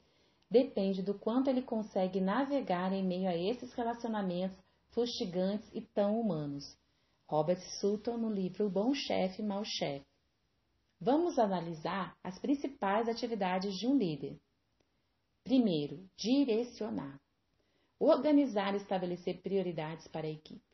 [0.50, 4.56] depende do quanto ele consegue navegar em meio a esses relacionamentos
[4.88, 6.74] fustigantes e tão humanos.
[7.26, 10.06] Robert Sutton no livro O Bom Chefe Mau Chefe.
[10.98, 14.40] Vamos analisar as principais atividades de um líder.
[15.44, 17.20] Primeiro, direcionar.
[18.00, 20.67] Organizar e estabelecer prioridades para a equipe.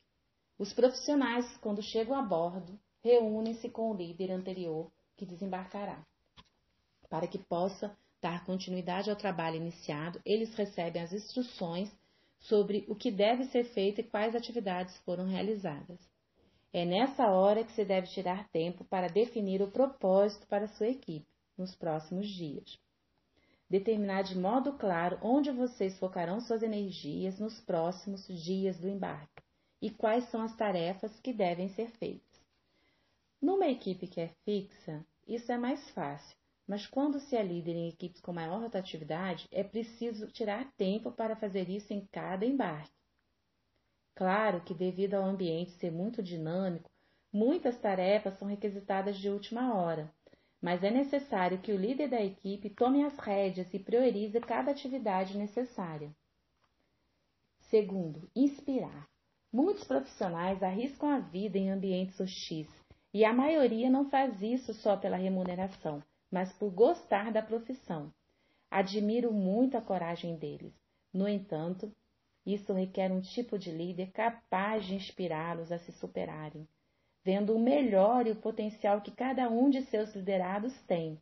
[0.57, 6.01] Os profissionais, quando chegam a bordo, reúnem-se com o líder anterior que desembarcará.
[7.09, 11.91] Para que possa dar continuidade ao trabalho iniciado, eles recebem as instruções
[12.39, 15.99] sobre o que deve ser feito e quais atividades foram realizadas.
[16.71, 21.27] É nessa hora que se deve tirar tempo para definir o propósito para sua equipe
[21.57, 22.79] nos próximos dias.
[23.69, 29.44] Determinar de modo claro onde vocês focarão suas energias nos próximos dias do embarque
[29.81, 32.45] e quais são as tarefas que devem ser feitas.
[33.41, 36.35] Numa equipe que é fixa, isso é mais fácil,
[36.67, 41.35] mas quando se é líder em equipes com maior rotatividade, é preciso tirar tempo para
[41.35, 42.91] fazer isso em cada embarque.
[44.15, 46.89] Claro que, devido ao ambiente ser muito dinâmico,
[47.31, 50.11] muitas tarefas são requisitadas de última hora,
[50.61, 55.37] mas é necessário que o líder da equipe tome as rédeas e priorize cada atividade
[55.37, 56.15] necessária.
[57.59, 59.07] Segundo, inspirar.
[59.55, 62.67] Muitos profissionais arriscam a vida em ambientes hostis
[63.13, 66.03] e a maioria não faz isso só pela remuneração
[66.35, 68.11] mas por gostar da profissão.
[68.69, 70.73] Admiro muito a coragem deles.
[71.13, 71.89] No entanto,
[72.45, 76.67] isso requer um tipo de líder capaz de inspirá-los a se superarem,
[77.23, 81.17] vendo o melhor e o potencial que cada um de seus liderados tem,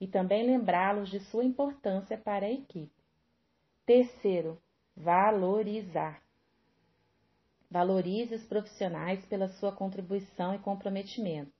[0.00, 3.04] e também lembrá-los de sua importância para a equipe.
[3.84, 4.58] Terceiro,
[4.96, 6.22] valorizar.
[7.70, 11.52] Valorize os profissionais pela sua contribuição e comprometimento.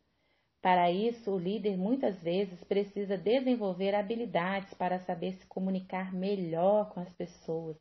[0.61, 7.01] Para isso, o líder muitas vezes precisa desenvolver habilidades para saber se comunicar melhor com
[7.01, 7.77] as pessoas,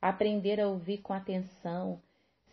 [0.00, 2.00] aprender a ouvir com atenção,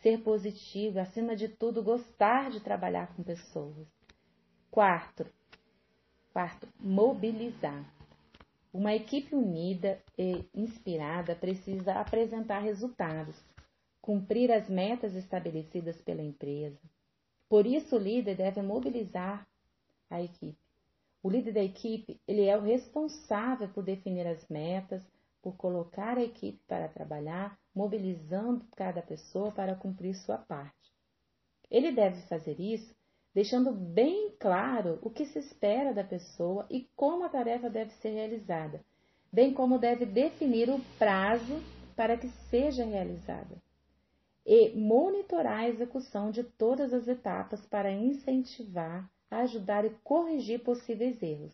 [0.01, 3.87] ser positivo, acima de tudo, gostar de trabalhar com pessoas.
[4.71, 5.27] Quarto,
[6.33, 7.85] quarto, mobilizar.
[8.73, 13.35] Uma equipe unida e inspirada precisa apresentar resultados,
[14.07, 16.79] cumprir as metas estabelecidas pela empresa.
[17.49, 19.45] Por isso, o líder deve mobilizar
[20.09, 20.57] a equipe.
[21.21, 25.03] O líder da equipe, ele é o responsável por definir as metas,
[25.41, 30.89] por colocar a equipe para trabalhar, mobilizando cada pessoa para cumprir sua parte.
[31.69, 32.95] Ele deve fazer isso
[33.33, 38.11] deixando bem claro o que se espera da pessoa e como a tarefa deve ser
[38.11, 38.81] realizada,
[39.29, 41.61] bem como deve definir o prazo
[41.93, 43.66] para que seja realizada
[44.47, 51.53] e monitorar a execução de todas as etapas para incentivar ajudar e corrigir possíveis erros,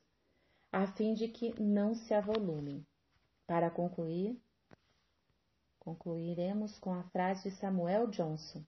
[0.72, 2.86] a fim de que não se avolumem.
[3.48, 4.40] Para concluir,
[5.80, 8.64] concluiremos com a frase de Samuel Johnson,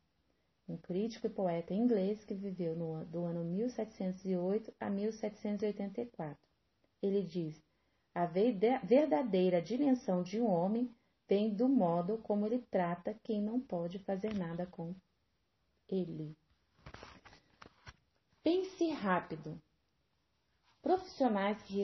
[0.67, 6.37] um crítico e poeta inglês que viveu no, do ano 1708 a 1784.
[7.01, 7.63] Ele diz:
[8.13, 10.93] a verdadeira dimensão de um homem
[11.27, 14.95] vem do modo como ele trata quem não pode fazer nada com
[15.87, 16.35] ele.
[18.43, 19.59] Pense rápido.
[20.81, 21.83] Profissionais que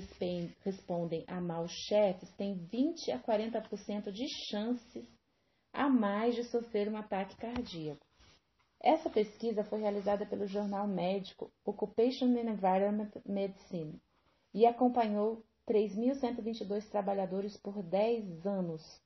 [0.59, 5.07] respondem a maus chefes têm 20 a 40% de chances
[5.73, 8.05] a mais de sofrer um ataque cardíaco.
[8.79, 13.99] Essa pesquisa foi realizada pelo jornal médico Occupation and Environment Medicine
[14.53, 19.01] e acompanhou 3.122 trabalhadores por 10 anos.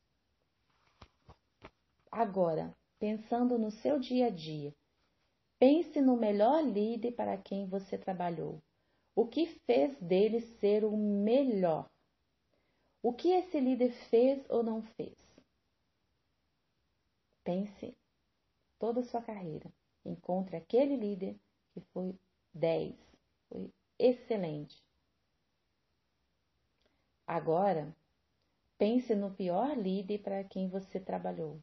[2.17, 4.73] Agora, pensando no seu dia a dia,
[5.57, 8.61] Pense no melhor líder para quem você trabalhou.
[9.15, 11.89] O que fez dele ser o melhor?
[13.01, 15.15] O que esse líder fez ou não fez?
[17.43, 17.97] Pense
[18.77, 19.71] toda a sua carreira.
[20.03, 21.39] Encontre aquele líder
[21.73, 22.13] que foi
[22.53, 22.95] 10,
[23.47, 24.83] foi excelente.
[27.25, 27.95] Agora,
[28.77, 31.59] pense no pior líder para quem você trabalhou.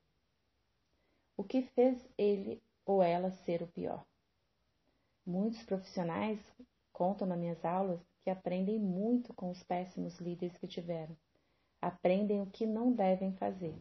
[1.37, 4.05] O que fez ele ou ela ser o pior.
[5.24, 6.39] Muitos profissionais
[6.93, 11.16] contam nas minhas aulas que aprendem muito com os péssimos líderes que tiveram.
[11.80, 13.74] Aprendem o que não devem fazer.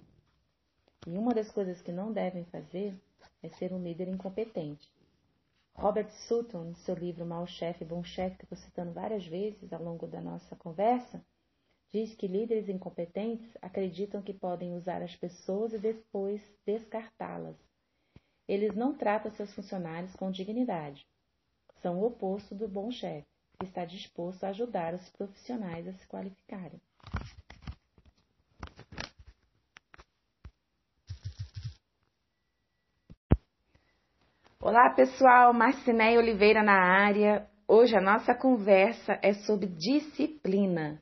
[1.07, 2.95] E uma das coisas que não devem fazer
[3.41, 4.91] é ser um líder incompetente.
[5.73, 9.81] Robert Sutton, no seu livro Mal Chefe, Bom Chefe, que estou citando várias vezes ao
[9.81, 11.23] longo da nossa conversa,
[11.93, 17.55] diz que líderes incompetentes acreditam que podem usar as pessoas e depois descartá-las
[18.51, 21.07] eles não tratam seus funcionários com dignidade.
[21.81, 23.25] São o oposto do bom chefe,
[23.57, 26.81] que está disposto a ajudar os profissionais a se qualificarem.
[34.59, 37.49] Olá pessoal, Marcinéia Oliveira na área.
[37.65, 41.01] Hoje a nossa conversa é sobre disciplina.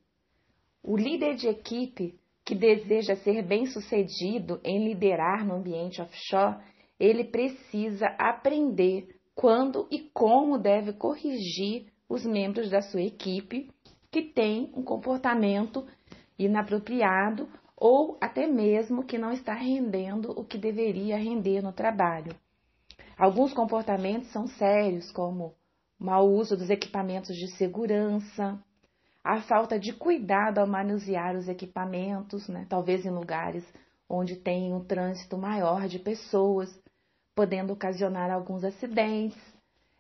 [0.84, 6.58] O líder de equipe que deseja ser bem-sucedido em liderar no ambiente offshore,
[7.00, 13.70] ele precisa aprender quando e como deve corrigir os membros da sua equipe
[14.12, 15.86] que têm um comportamento
[16.38, 22.36] inapropriado ou até mesmo que não está rendendo o que deveria render no trabalho.
[23.18, 25.54] Alguns comportamentos são sérios, como
[26.00, 28.58] mau uso dos equipamentos de segurança,
[29.24, 32.66] a falta de cuidado ao manusear os equipamentos, né?
[32.70, 33.64] talvez em lugares
[34.10, 36.70] onde tem um trânsito maior de pessoas,
[37.36, 39.38] podendo ocasionar alguns acidentes,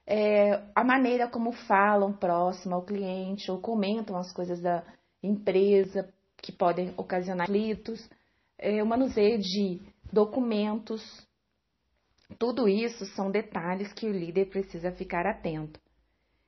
[0.05, 4.83] é, a maneira como falam próximo ao cliente ou comentam as coisas da
[5.21, 6.11] empresa
[6.41, 8.09] que podem ocasionar conflitos,
[8.57, 9.79] é, o manuseio de
[10.11, 11.03] documentos,
[12.39, 15.79] tudo isso são detalhes que o líder precisa ficar atento.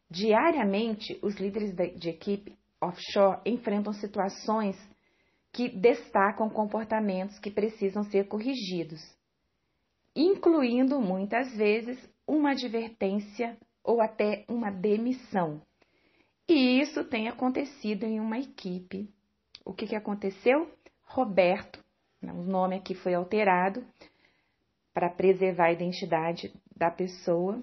[0.09, 4.76] Diariamente, os líderes de equipe offshore enfrentam situações
[5.54, 9.02] que destacam comportamentos que precisam ser corrigidos,
[10.16, 15.62] incluindo muitas vezes uma advertência ou até uma demissão.
[16.48, 19.10] E isso tem acontecido em uma equipe.
[19.66, 20.72] O que, que aconteceu?
[21.04, 21.84] Roberto,
[22.22, 23.86] né, o nome aqui foi alterado
[24.94, 27.62] para preservar a identidade da pessoa,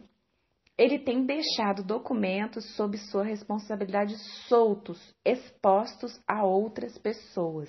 [0.79, 4.17] ele tem deixado documentos sob sua responsabilidade
[4.47, 7.69] soltos, expostos a outras pessoas.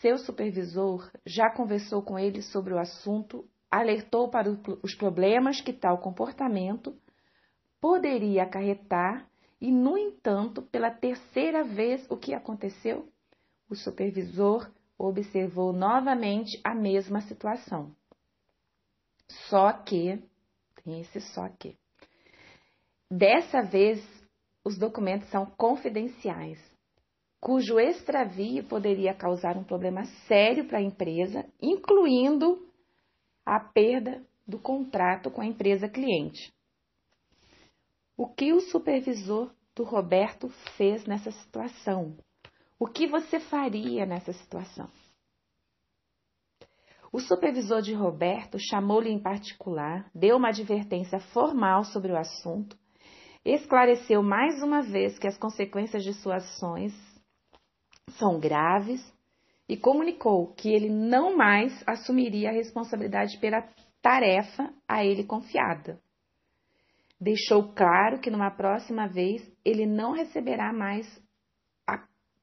[0.00, 4.50] Seu supervisor já conversou com ele sobre o assunto, alertou para
[4.82, 6.98] os problemas que tal comportamento
[7.80, 9.30] poderia acarretar
[9.60, 13.08] e, no entanto, pela terceira vez, o que aconteceu?
[13.68, 17.94] O supervisor observou novamente a mesma situação.
[19.48, 20.20] Só que,
[20.82, 21.78] tem esse só que,
[23.10, 24.00] Dessa vez,
[24.64, 26.60] os documentos são confidenciais,
[27.40, 32.64] cujo extravio poderia causar um problema sério para a empresa, incluindo
[33.44, 36.54] a perda do contrato com a empresa cliente.
[38.16, 42.16] O que o supervisor do Roberto fez nessa situação?
[42.78, 44.88] O que você faria nessa situação?
[47.12, 52.78] O supervisor de Roberto chamou-lhe em particular, deu uma advertência formal sobre o assunto
[53.44, 56.92] esclareceu mais uma vez que as consequências de suas ações
[58.18, 59.00] são graves
[59.68, 63.62] e comunicou que ele não mais assumiria a responsabilidade pela
[64.02, 66.00] tarefa a ele confiada.
[67.20, 71.06] Deixou claro que numa próxima vez ele não receberá mais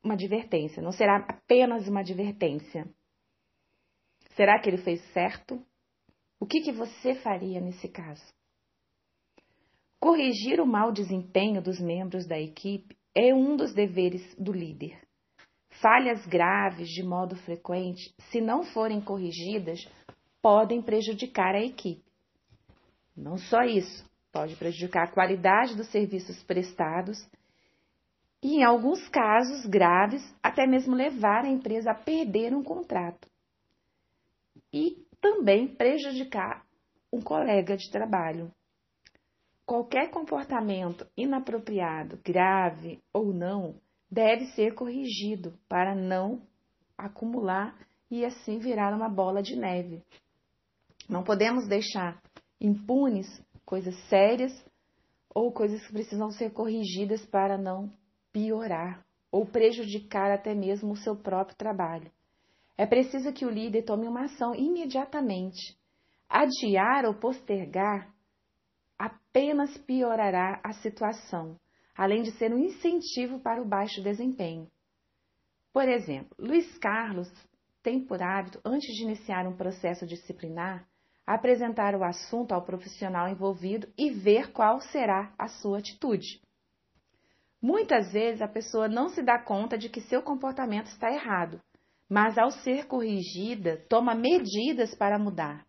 [0.04, 2.88] uma advertência, não será apenas uma advertência.
[4.36, 5.62] Será que ele fez certo?
[6.40, 8.24] O que, que você faria nesse caso?
[10.00, 15.00] Corrigir o mau desempenho dos membros da equipe é um dos deveres do líder.
[15.82, 19.80] Falhas graves de modo frequente, se não forem corrigidas,
[20.42, 22.04] podem prejudicar a equipe.
[23.16, 27.18] Não só isso, pode prejudicar a qualidade dos serviços prestados
[28.44, 33.28] e, em alguns casos graves, até mesmo levar a empresa a perder um contrato.
[34.72, 36.64] E também prejudicar
[37.12, 38.52] um colega de trabalho.
[39.68, 43.76] Qualquer comportamento inapropriado, grave ou não,
[44.10, 46.42] deve ser corrigido para não
[46.98, 47.78] acumular
[48.10, 50.02] e assim virar uma bola de neve.
[51.10, 52.18] Não podemos deixar
[52.62, 53.28] impunes
[53.66, 54.54] coisas sérias
[55.36, 57.92] ou coisas que precisam ser corrigidas para não
[58.32, 62.10] piorar ou prejudicar até mesmo o seu próprio trabalho.
[62.78, 65.78] É preciso que o líder tome uma ação imediatamente.
[66.30, 68.16] Adiar ou postergar
[68.98, 71.60] apenas piorará a situação,
[71.96, 74.68] além de ser um incentivo para o baixo desempenho.
[75.74, 77.32] Por exemplo, Luiz Carlos
[77.84, 80.88] tem por hábito, antes de iniciar um processo disciplinar,
[81.26, 86.42] apresentar o assunto ao profissional envolvido e ver qual será a sua atitude.
[87.62, 91.62] Muitas vezes a pessoa não se dá conta de que seu comportamento está errado,
[92.10, 95.67] mas ao ser corrigida, toma medidas para mudar.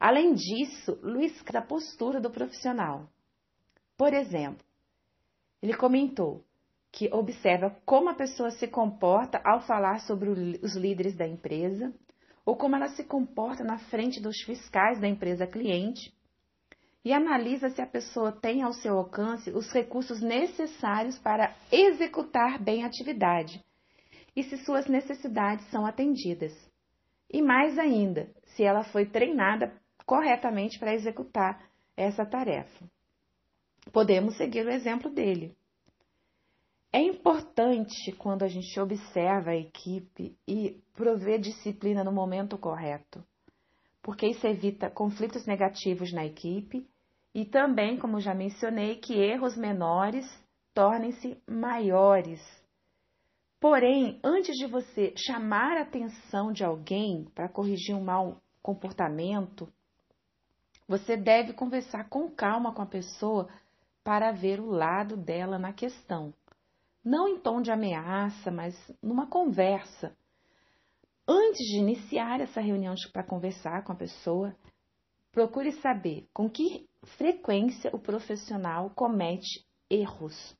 [0.00, 3.06] Além disso, Luiz da postura do profissional.
[3.98, 4.64] Por exemplo,
[5.62, 6.42] ele comentou
[6.90, 11.92] que observa como a pessoa se comporta ao falar sobre os líderes da empresa
[12.46, 16.10] ou como ela se comporta na frente dos fiscais da empresa cliente
[17.04, 22.84] e analisa se a pessoa tem ao seu alcance os recursos necessários para executar bem
[22.84, 23.62] a atividade
[24.34, 26.52] e se suas necessidades são atendidas.
[27.30, 29.72] E mais ainda, se ela foi treinada
[30.10, 32.84] corretamente para executar essa tarefa.
[33.92, 35.56] podemos seguir o exemplo dele.
[36.92, 43.24] É importante quando a gente observa a equipe e prover disciplina no momento correto,
[44.02, 46.84] porque isso evita conflitos negativos na equipe
[47.32, 50.26] e também, como já mencionei, que erros menores
[50.74, 52.40] tornem-se maiores.
[53.60, 59.72] Porém, antes de você chamar a atenção de alguém para corrigir um mau comportamento,
[60.90, 63.48] você deve conversar com calma com a pessoa
[64.04, 66.34] para ver o lado dela na questão
[67.04, 70.14] não em tom de ameaça, mas numa conversa.
[71.26, 74.54] Antes de iniciar essa reunião para conversar com a pessoa,
[75.32, 80.56] procure saber com que frequência o profissional comete erros.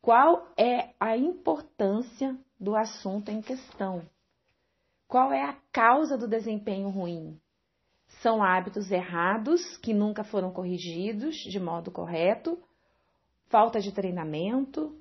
[0.00, 4.02] Qual é a importância do assunto em questão?
[5.06, 7.38] Qual é a causa do desempenho ruim?
[8.22, 12.58] São hábitos errados que nunca foram corrigidos de modo correto?
[13.48, 15.00] Falta de treinamento?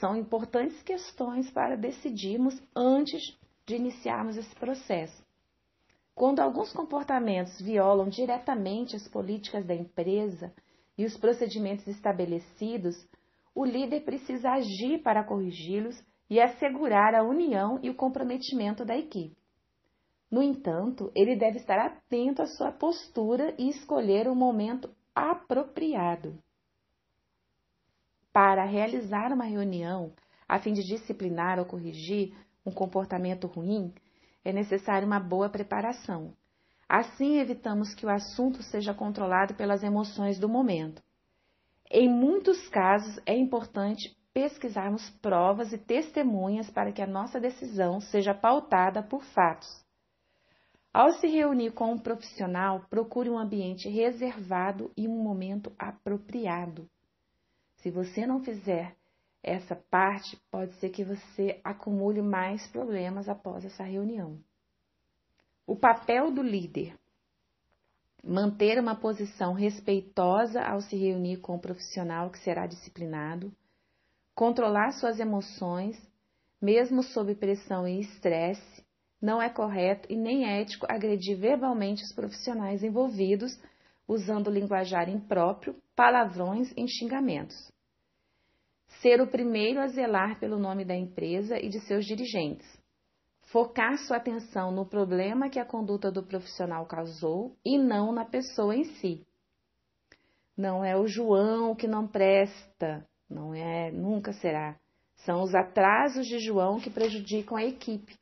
[0.00, 5.24] são importantes questões para decidirmos antes de iniciarmos esse processo.
[6.14, 10.52] Quando alguns comportamentos violam diretamente as políticas da empresa
[10.96, 12.96] e os procedimentos estabelecidos,
[13.54, 19.36] o líder precisa agir para corrigi-los e assegurar a união e o comprometimento da equipe.
[20.36, 26.38] No entanto, ele deve estar atento à sua postura e escolher o momento apropriado
[28.34, 30.12] para realizar uma reunião
[30.46, 33.94] a fim de disciplinar ou corrigir um comportamento ruim,
[34.44, 36.34] é necessária uma boa preparação.
[36.86, 41.02] Assim, evitamos que o assunto seja controlado pelas emoções do momento.
[41.90, 48.34] Em muitos casos, é importante pesquisarmos provas e testemunhas para que a nossa decisão seja
[48.34, 49.85] pautada por fatos.
[50.96, 56.88] Ao se reunir com um profissional, procure um ambiente reservado e um momento apropriado.
[57.82, 58.96] Se você não fizer
[59.42, 64.40] essa parte, pode ser que você acumule mais problemas após essa reunião.
[65.66, 66.98] O papel do líder:
[68.24, 73.52] manter uma posição respeitosa ao se reunir com o profissional que será disciplinado,
[74.34, 75.94] controlar suas emoções,
[76.58, 78.75] mesmo sob pressão e estresse.
[79.20, 83.58] Não é correto e nem ético agredir verbalmente os profissionais envolvidos
[84.06, 87.74] usando linguajar impróprio, palavrões e xingamentos
[89.00, 92.66] ser o primeiro a zelar pelo nome da empresa e de seus dirigentes,
[93.52, 98.74] focar sua atenção no problema que a conduta do profissional causou e não na pessoa
[98.74, 99.24] em si.
[100.56, 104.76] Não é o João que não presta, não é, nunca será.
[105.18, 108.18] São os atrasos de João que prejudicam a equipe.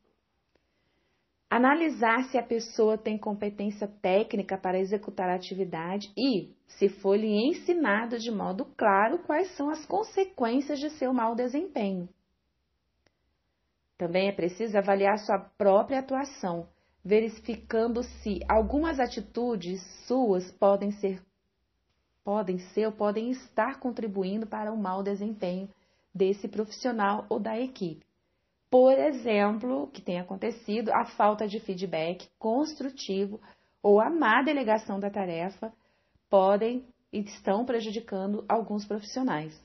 [1.56, 7.28] Analisar se a pessoa tem competência técnica para executar a atividade e, se for lhe
[7.48, 12.08] ensinado de modo claro, quais são as consequências de seu mau desempenho.
[13.96, 16.66] Também é preciso avaliar sua própria atuação,
[17.04, 21.22] verificando se algumas atitudes suas podem ser
[22.24, 25.68] podem ser ou podem estar contribuindo para o mau desempenho
[26.12, 28.03] desse profissional ou da equipe.
[28.74, 33.40] Por exemplo, que tem acontecido a falta de feedback construtivo
[33.80, 35.72] ou a má delegação da tarefa
[36.28, 39.56] podem e estão prejudicando alguns profissionais.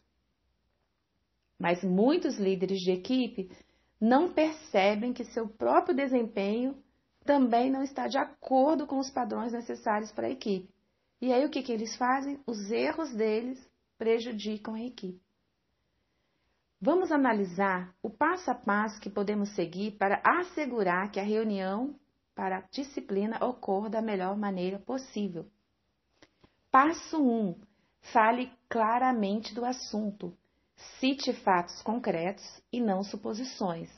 [1.57, 3.49] Mas muitos líderes de equipe
[3.99, 6.77] não percebem que seu próprio desempenho
[7.25, 10.69] também não está de acordo com os padrões necessários para a equipe.
[11.19, 12.39] E aí o que, que eles fazem?
[12.45, 13.59] Os erros deles
[13.97, 15.28] prejudicam a equipe.
[16.81, 21.93] Vamos analisar o passo a passo que podemos seguir para assegurar que a reunião
[22.33, 25.45] para a disciplina ocorra da melhor maneira possível.
[26.71, 27.59] Passo 1.
[28.13, 30.33] Fale claramente do assunto.
[30.99, 33.89] Cite fatos concretos e não suposições,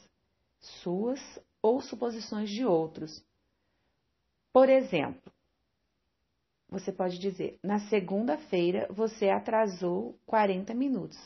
[0.59, 1.19] suas
[1.61, 3.23] ou suposições de outros.
[4.51, 5.31] Por exemplo,
[6.67, 11.19] você pode dizer: na segunda-feira você atrasou 40 minutos.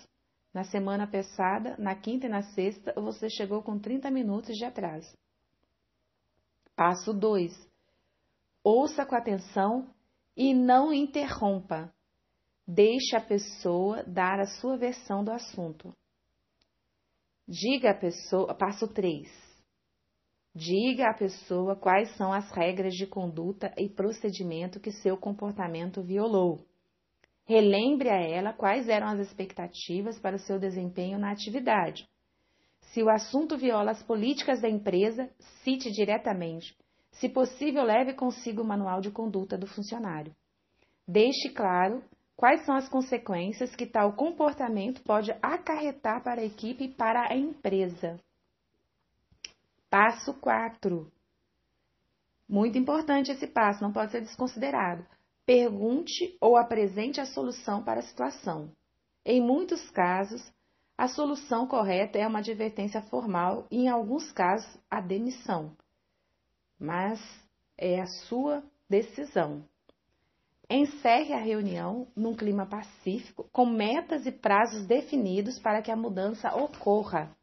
[0.55, 5.13] Na semana passada, na quinta e na sexta, você chegou com 30 minutos de atraso.
[6.73, 7.51] Passo 2.
[8.63, 9.93] Ouça com atenção
[10.33, 11.93] e não interrompa.
[12.65, 15.93] Deixe a pessoa dar a sua versão do assunto.
[17.45, 19.27] Diga a pessoa, passo 3.
[20.55, 26.65] Diga à pessoa quais são as regras de conduta e procedimento que seu comportamento violou.
[27.45, 32.09] Relembre a ela quais eram as expectativas para o seu desempenho na atividade.
[32.81, 35.29] Se o assunto viola as políticas da empresa,
[35.63, 36.75] cite diretamente.
[37.11, 40.35] Se possível, leve consigo o manual de conduta do funcionário.
[41.07, 42.03] Deixe claro
[42.35, 47.35] quais são as consequências que tal comportamento pode acarretar para a equipe e para a
[47.35, 48.19] empresa.
[49.89, 51.11] Passo 4.
[52.49, 55.05] Muito importante esse passo, não pode ser desconsiderado.
[55.45, 58.71] Pergunte ou apresente a solução para a situação.
[59.23, 60.41] Em muitos casos,
[60.97, 65.75] a solução correta é uma advertência formal e, em alguns casos, a demissão.
[66.79, 67.19] Mas
[67.77, 69.63] é a sua decisão.
[70.69, 76.55] Encerre a reunião num clima pacífico, com metas e prazos definidos para que a mudança
[76.55, 77.35] ocorra.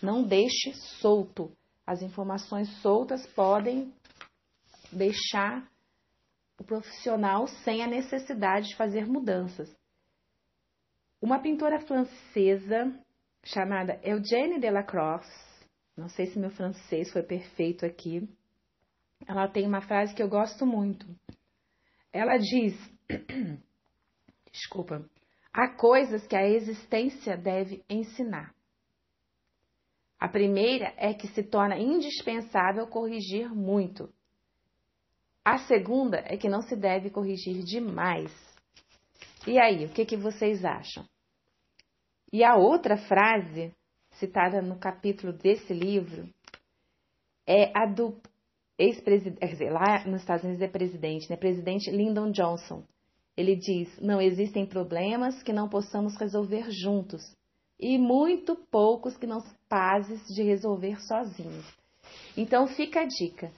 [0.00, 1.50] Não deixe solto.
[1.86, 3.92] As informações soltas podem
[4.92, 5.71] deixar
[6.62, 9.68] o profissional sem a necessidade de fazer mudanças.
[11.20, 12.92] Uma pintora francesa
[13.44, 15.26] chamada Eugène Delacroix,
[15.96, 18.28] não sei se meu francês foi perfeito aqui,
[19.26, 21.06] ela tem uma frase que eu gosto muito.
[22.12, 22.74] Ela diz:
[24.52, 25.04] Desculpa.
[25.52, 28.54] Há coisas que a existência deve ensinar.
[30.18, 34.10] A primeira é que se torna indispensável corrigir muito.
[35.44, 38.32] A segunda é que não se deve corrigir demais.
[39.46, 41.04] E aí, o que, que vocês acham?
[42.32, 43.72] E a outra frase,
[44.12, 46.28] citada no capítulo desse livro,
[47.46, 48.16] é a do
[48.78, 51.36] ex-presidente, lá nos Estados Unidos é presidente, né?
[51.36, 52.84] Presidente Lyndon Johnson.
[53.36, 57.22] Ele diz: não existem problemas que não possamos resolver juntos
[57.80, 59.40] e muito poucos que não
[59.72, 61.66] capazes de resolver sozinhos.
[62.36, 63.50] Então fica a dica: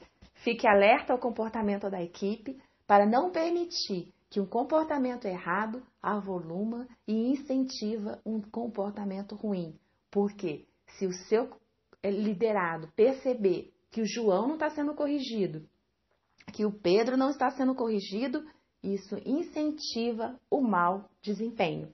[0.44, 7.32] fique alerta ao comportamento da equipe para não permitir que um comportamento errado avoluma e
[7.32, 9.74] incentiva um comportamento ruim.
[10.10, 10.66] Porque
[10.98, 11.50] se o seu
[12.04, 15.66] liderado perceber que o João não está sendo corrigido,
[16.52, 18.44] que o Pedro não está sendo corrigido,
[18.82, 21.92] isso incentiva o mau desempenho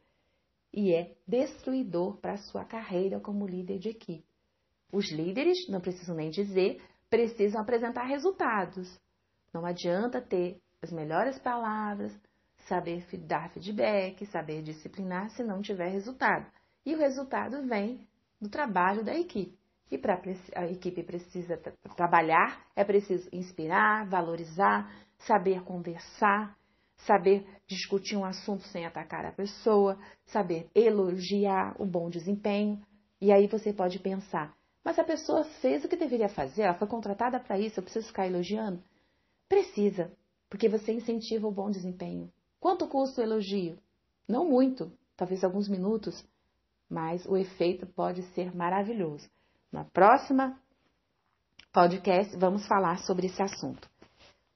[0.72, 4.24] e é destruidor para a sua carreira como líder de equipe.
[4.92, 8.98] Os líderes, não precisam nem dizer, precisam apresentar resultados.
[9.52, 12.16] Não adianta ter as melhores palavras,
[12.68, 16.46] saber dar feedback, saber disciplinar se não tiver resultado.
[16.86, 18.06] E o resultado vem
[18.40, 19.58] do trabalho da equipe.
[19.90, 20.20] E para
[20.54, 21.56] a equipe precisa
[21.96, 24.88] trabalhar, é preciso inspirar, valorizar,
[25.18, 26.56] saber conversar,
[26.98, 32.80] saber discutir um assunto sem atacar a pessoa, saber elogiar o bom desempenho.
[33.20, 34.54] E aí você pode pensar:
[34.84, 38.06] mas a pessoa fez o que deveria fazer, ela foi contratada para isso, eu preciso
[38.06, 38.82] ficar elogiando?
[39.48, 40.10] Precisa,
[40.48, 42.30] porque você incentiva o bom desempenho.
[42.58, 43.78] Quanto custa o elogio?
[44.28, 46.24] Não muito, talvez alguns minutos,
[46.88, 49.28] mas o efeito pode ser maravilhoso.
[49.72, 50.58] Na próxima
[51.72, 53.88] podcast, vamos falar sobre esse assunto.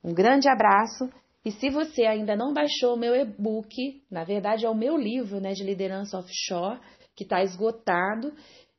[0.03, 1.09] Um grande abraço
[1.45, 5.41] e se você ainda não baixou o meu e-book, na verdade é o meu livro
[5.41, 6.81] né, de liderança offshore,
[7.15, 8.33] que está esgotado,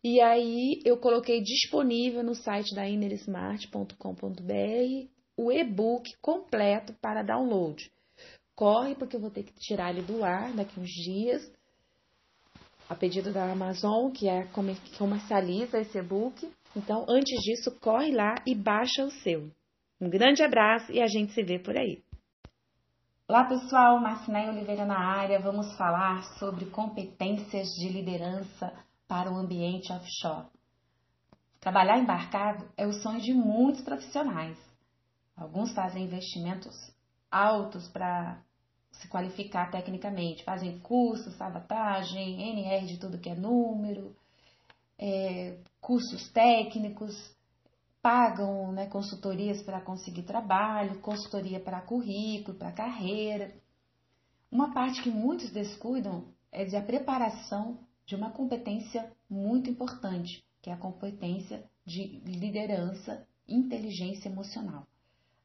[0.07, 7.91] e aí eu coloquei disponível no site da innersmart.com.br o e-book completo para download.
[8.55, 11.51] Corre, porque eu vou ter que tirar ele do ar daqui uns dias
[12.87, 16.51] a pedido da Amazon, que é que comercializa esse e-book.
[16.75, 19.49] Então, antes disso, corre lá e baixa o seu.
[19.99, 22.03] Um grande abraço e a gente se vê por aí.
[23.27, 25.39] Olá pessoal, Marcinei Oliveira na área.
[25.39, 30.47] Vamos falar sobre competências de liderança para o ambiente offshore.
[31.59, 34.57] Trabalhar embarcado é o sonho de muitos profissionais.
[35.35, 36.75] Alguns fazem investimentos
[37.29, 38.41] altos para
[38.91, 40.43] se qualificar tecnicamente.
[40.43, 44.15] Fazem cursos, sabotagem, NR de tudo que é número,
[44.97, 47.13] é, cursos técnicos,
[48.01, 53.53] pagam né, consultorias para conseguir trabalho, consultoria para currículo, para carreira.
[54.51, 60.69] Uma parte que muitos descuidam é de a preparação de uma competência muito importante, que
[60.69, 64.87] é a competência de liderança, inteligência emocional.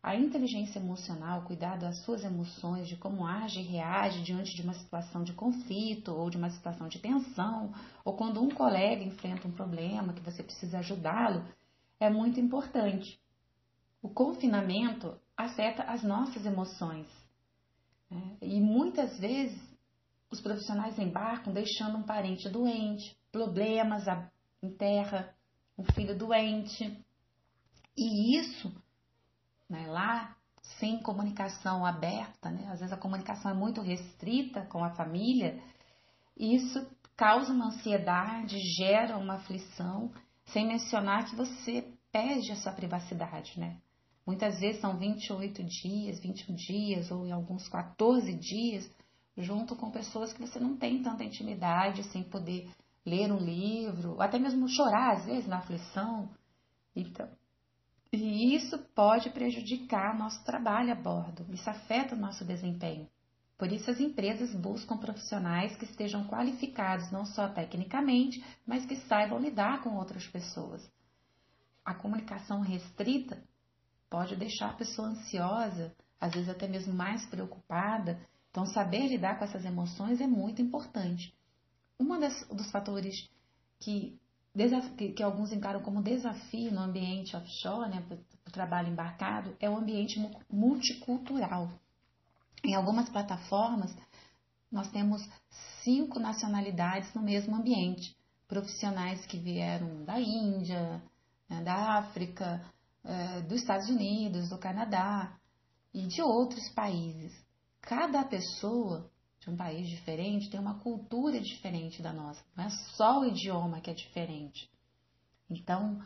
[0.02, 4.72] A inteligência emocional, cuidado das suas emoções, de como age e reage diante de uma
[4.72, 9.52] situação de conflito ou de uma situação de tensão, ou quando um colega enfrenta um
[9.52, 11.44] problema que você precisa ajudá-lo,
[11.98, 13.20] é muito importante.
[14.02, 17.06] O confinamento afeta as nossas emoções.
[18.10, 18.36] Né?
[18.40, 19.60] E muitas vezes
[20.30, 24.04] os profissionais embarcam deixando um parente doente, problemas
[24.62, 25.34] em terra,
[25.76, 26.96] um filho doente.
[27.96, 28.72] E isso
[29.68, 30.36] né, lá
[30.78, 32.68] sem comunicação aberta, né?
[32.70, 35.60] às vezes a comunicação é muito restrita com a família,
[36.36, 36.86] isso
[37.16, 40.12] causa uma ansiedade, gera uma aflição,
[40.46, 43.76] sem mencionar que você perde a sua privacidade, né?
[44.26, 48.90] Muitas vezes são 28 dias, 21 dias ou em alguns 14 dias
[49.36, 52.68] junto com pessoas que você não tem tanta intimidade, sem poder
[53.04, 56.28] ler um livro, até mesmo chorar às vezes na aflição.
[56.94, 57.28] Então,
[58.12, 63.08] e isso pode prejudicar nosso trabalho a bordo, isso afeta o nosso desempenho.
[63.56, 69.38] Por isso, as empresas buscam profissionais que estejam qualificados não só tecnicamente, mas que saibam
[69.38, 70.90] lidar com outras pessoas.
[71.84, 73.40] A comunicação restrita
[74.08, 78.18] pode deixar a pessoa ansiosa, às vezes até mesmo mais preocupada.
[78.50, 81.32] Então, saber lidar com essas emoções é muito importante.
[81.98, 82.06] Um
[82.54, 83.30] dos fatores
[83.78, 84.18] que,
[84.96, 88.04] que, que, alguns encaram como desafio no ambiente offshore, né,
[88.46, 90.18] o trabalho embarcado, é o ambiente
[90.50, 91.70] multicultural.
[92.64, 93.94] Em algumas plataformas,
[94.70, 95.22] nós temos
[95.82, 98.16] cinco nacionalidades no mesmo ambiente.
[98.48, 101.02] Profissionais que vieram da Índia,
[101.48, 102.64] né, da África,
[103.04, 105.36] é, dos Estados Unidos, do Canadá
[105.94, 107.32] e de outros países.
[107.82, 113.20] Cada pessoa de um país diferente tem uma cultura diferente da nossa, não é só
[113.20, 114.70] o idioma que é diferente.
[115.48, 116.00] Então,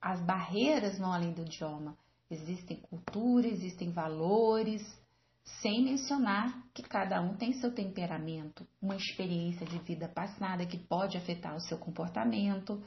[0.00, 1.96] as barreiras não além do idioma.
[2.30, 4.82] Existem culturas, existem valores,
[5.60, 11.16] sem mencionar que cada um tem seu temperamento, uma experiência de vida passada que pode
[11.16, 12.82] afetar o seu comportamento.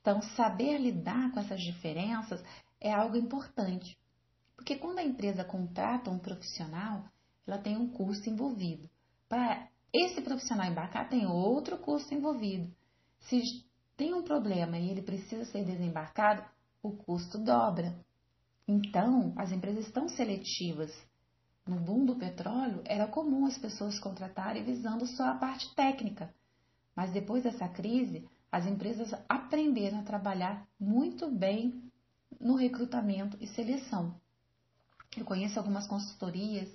[0.00, 2.42] Então, saber lidar com essas diferenças
[2.80, 3.96] é algo importante,
[4.56, 7.04] porque quando a empresa contrata um profissional,
[7.46, 8.88] ela tem um custo envolvido.
[9.28, 12.70] Para esse profissional embarcar, tem outro custo envolvido.
[13.20, 13.40] Se
[13.96, 16.44] tem um problema e ele precisa ser desembarcado,
[16.82, 17.94] o custo dobra.
[18.66, 20.90] Então, as empresas estão seletivas
[21.66, 26.34] no boom do petróleo, era comum as pessoas contratarem visando só a parte técnica.
[26.94, 31.90] Mas depois dessa crise, as empresas aprenderam a trabalhar muito bem
[32.40, 34.14] no recrutamento e seleção.
[35.16, 36.68] Eu conheço algumas consultorias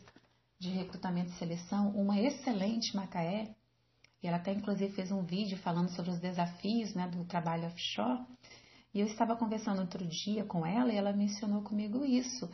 [0.60, 3.56] de recrutamento e seleção, uma excelente Macaé,
[4.22, 8.26] e ela até inclusive fez um vídeo falando sobre os desafios né, do trabalho offshore.
[8.94, 12.50] E eu estava conversando outro dia com ela e ela mencionou comigo isso,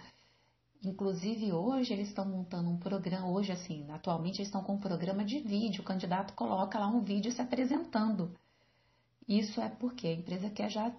[0.84, 5.24] Inclusive, hoje eles estão montando um programa, hoje assim, atualmente eles estão com um programa
[5.24, 8.36] de vídeo, o candidato coloca lá um vídeo se apresentando.
[9.26, 10.92] Isso é porque a empresa quer já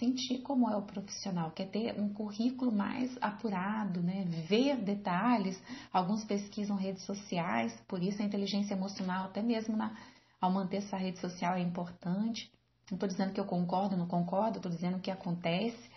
[0.00, 4.24] sentir como é o profissional, quer ter um currículo mais apurado, né?
[4.48, 5.62] ver detalhes.
[5.92, 9.94] Alguns pesquisam redes sociais, por isso a inteligência emocional, até mesmo na,
[10.40, 12.50] ao manter essa rede social, é importante.
[12.90, 15.90] Não estou dizendo que eu concordo, não concordo, estou dizendo o que acontece.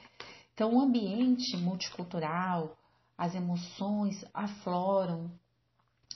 [0.54, 2.78] Então, o ambiente multicultural,
[3.18, 5.32] as emoções afloram.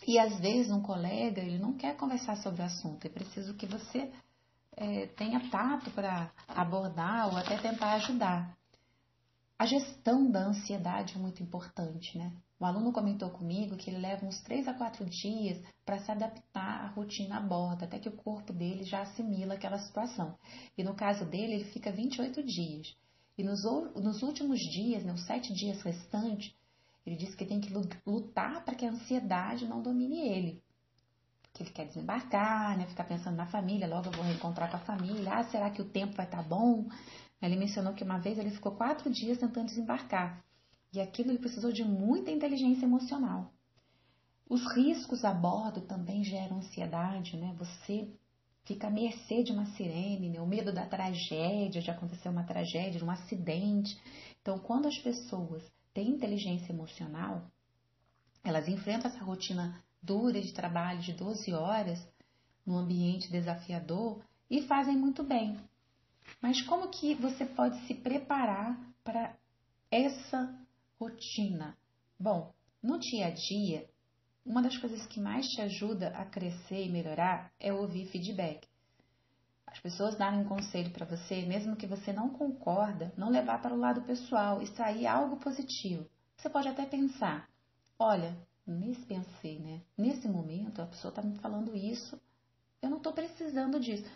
[0.06, 3.66] E às vezes um colega ele não quer conversar sobre o assunto, é preciso que
[3.66, 4.12] você
[4.78, 8.56] é, tenha tato para abordar ou até tentar ajudar.
[9.58, 12.32] A gestão da ansiedade é muito importante, né?
[12.60, 16.86] O aluno comentou comigo que ele leva uns 3 a 4 dias para se adaptar
[16.86, 20.36] à rotina a bordo, até que o corpo dele já assimila aquela situação.
[20.78, 22.96] E no caso dele, ele fica 28 dias.
[23.38, 23.64] E nos,
[23.96, 26.54] nos últimos dias, né, os 7 dias restantes,
[27.06, 27.74] ele diz que tem que
[28.06, 30.62] lutar para que a ansiedade não domine ele.
[31.58, 32.86] Que ele quer desembarcar, né?
[32.86, 35.34] ficar pensando na família, logo eu vou reencontrar com a família.
[35.34, 36.88] Ah, será que o tempo vai estar tá bom?
[37.42, 40.44] Ele mencionou que uma vez ele ficou quatro dias tentando desembarcar.
[40.94, 43.52] E aquilo ele precisou de muita inteligência emocional.
[44.48, 47.56] Os riscos a bordo também geram ansiedade, né?
[47.58, 48.08] Você
[48.64, 50.40] fica à mercê de uma sirene, né?
[50.40, 54.00] o medo da tragédia, de acontecer uma tragédia, de um acidente.
[54.42, 57.50] Então, quando as pessoas têm inteligência emocional,
[58.44, 62.00] elas enfrentam essa rotina dura de trabalho de 12 horas
[62.66, 65.58] num ambiente desafiador e fazem muito bem.
[66.42, 69.36] Mas como que você pode se preparar para
[69.90, 70.54] essa
[71.00, 71.78] rotina?
[72.20, 73.90] Bom, no dia a dia,
[74.46, 78.68] uma das coisas que mais te ajuda a crescer e melhorar é ouvir feedback.
[79.66, 83.74] As pessoas darem um conselho para você, mesmo que você não concorda, não levar para
[83.74, 86.10] o lado pessoal, extrair algo positivo.
[86.38, 87.50] Você pode até pensar,
[88.00, 88.38] olha,
[88.72, 89.82] nesse pensei, né?
[89.98, 92.20] Nesse momento a pessoa está me falando isso,
[92.82, 94.10] eu não estou precisando disso.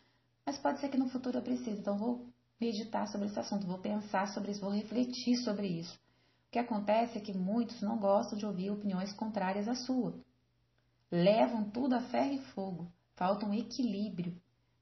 [0.45, 2.27] Mas pode ser que no futuro eu precise, então vou
[2.59, 5.95] meditar sobre esse assunto, vou pensar sobre isso, vou refletir sobre isso.
[6.47, 10.13] O que acontece é que muitos não gostam de ouvir opiniões contrárias à sua.
[11.09, 14.35] Levam tudo a ferro e fogo, falta um equilíbrio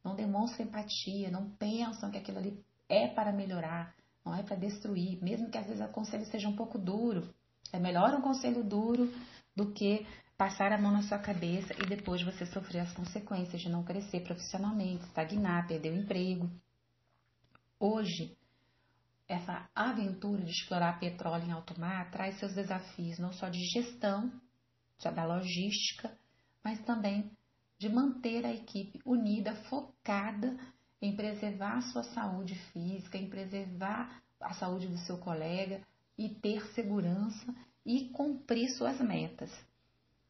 [0.04, 5.22] não demonstram empatia, não pensam que aquilo ali é para melhorar, não é para destruir,
[5.24, 7.34] mesmo que às vezes o conselho seja um pouco duro.
[7.72, 9.12] É melhor um conselho duro
[9.60, 10.08] do que
[10.38, 14.22] passar a mão na sua cabeça e depois você sofrer as consequências de não crescer
[14.22, 16.50] profissionalmente, estagnar, perder o emprego.
[17.78, 18.38] Hoje,
[19.28, 24.32] essa aventura de explorar petróleo em alto mar traz seus desafios não só de gestão,
[25.04, 26.18] da logística,
[26.64, 27.30] mas também
[27.78, 30.58] de manter a equipe unida, focada
[31.02, 35.82] em preservar a sua saúde física, em preservar a saúde do seu colega
[36.18, 37.56] e ter segurança
[37.90, 39.50] e cumprir suas metas.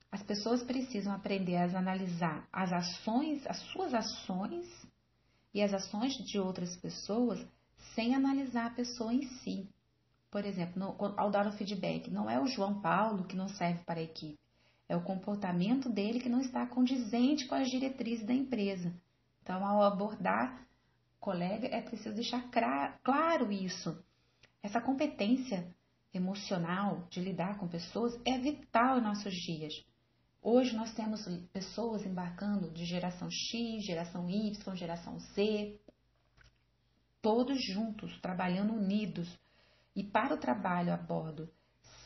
[0.09, 4.65] As pessoas precisam aprender a analisar as ações, as suas ações
[5.53, 7.45] e as ações de outras pessoas
[7.93, 9.67] sem analisar a pessoa em si.
[10.31, 13.83] Por exemplo, no, ao dar o feedback, não é o João Paulo que não serve
[13.83, 14.39] para a equipe,
[14.87, 18.93] é o comportamento dele que não está condizente com as diretrizes da empresa.
[19.43, 20.65] Então, ao abordar
[21.19, 22.49] colega, é preciso deixar
[23.03, 24.01] claro isso.
[24.63, 25.67] Essa competência
[26.13, 29.73] emocional de lidar com pessoas é vital em nossos dias.
[30.41, 35.79] Hoje nós temos pessoas embarcando de geração X, geração Y, geração Z,
[37.21, 39.27] todos juntos, trabalhando unidos.
[39.95, 41.49] E para o trabalho a bordo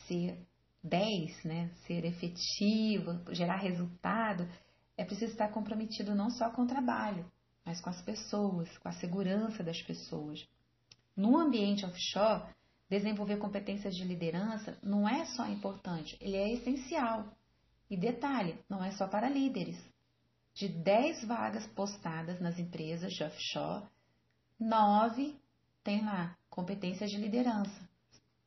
[0.06, 0.46] ser
[0.82, 4.48] 10, né, ser efetivo, gerar resultado,
[4.96, 7.30] é preciso estar comprometido não só com o trabalho,
[7.64, 10.46] mas com as pessoas, com a segurança das pessoas.
[11.16, 12.52] No ambiente offshore,
[12.98, 17.26] desenvolver competências de liderança não é só importante, ele é essencial.
[17.90, 19.78] E detalhe, não é só para líderes.
[20.54, 23.84] De 10 vagas postadas nas empresas de offshore,
[24.58, 25.34] 9
[25.82, 27.88] tem lá competências de liderança.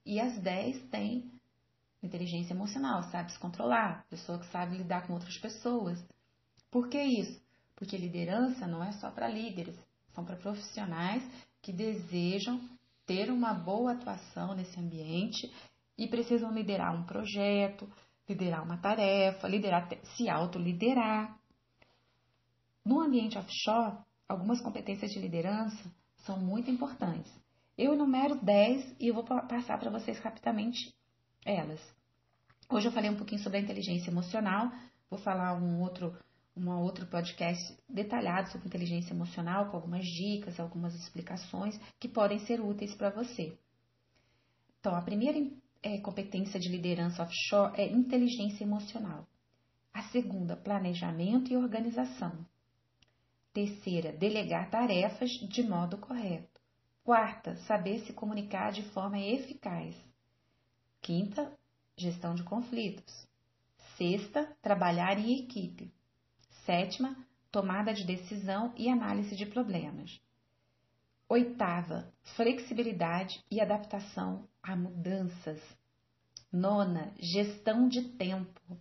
[0.06, 1.30] E as 10 têm
[2.02, 6.02] inteligência emocional, sabe se controlar, pessoa que sabe lidar com outras pessoas.
[6.72, 7.42] Por que isso?
[7.76, 9.76] Porque liderança não é só para líderes,
[10.14, 11.24] são para profissionais
[11.62, 12.62] que desejam
[13.08, 15.52] ter uma boa atuação nesse ambiente
[15.98, 17.90] e precisam liderar um projeto,
[18.30, 21.40] liderar uma tarefa, liderar, se autoliderar.
[22.86, 23.98] No ambiente offshore,
[24.28, 27.32] algumas competências de liderança são muito importantes.
[27.78, 30.94] Eu enumero 10 e eu vou passar para vocês rapidamente
[31.46, 31.80] elas.
[32.70, 34.70] Hoje eu falei um pouquinho sobre a inteligência emocional,
[35.10, 36.14] vou falar um outro,
[36.58, 42.60] um outro podcast detalhado sobre inteligência emocional, com algumas dicas, algumas explicações que podem ser
[42.60, 43.58] úteis para você.
[44.80, 45.38] Então, a primeira
[45.84, 49.28] é, competência de liderança offshore é inteligência emocional.
[49.94, 52.46] A segunda, planejamento e organização.
[53.54, 56.62] Terceira, delegar tarefas de modo correto.
[57.04, 59.96] Quarta, saber se comunicar de forma eficaz.
[61.02, 61.52] Quinta,
[61.96, 63.28] gestão de conflitos.
[63.98, 65.92] Sexta, trabalhar em equipe.
[66.68, 67.16] Sétima,
[67.50, 70.22] tomada de decisão e análise de problemas.
[71.30, 75.62] Oitava, flexibilidade e adaptação a mudanças.
[76.52, 78.78] Nona, gestão de tempo.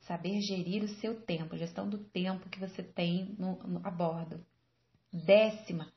[0.00, 4.42] Saber gerir o seu tempo, gestão do tempo que você tem no, no, a bordo.
[5.12, 5.92] Décima,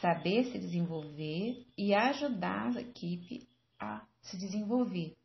[0.00, 3.48] saber se desenvolver e ajudar a equipe
[3.80, 5.16] a se desenvolver.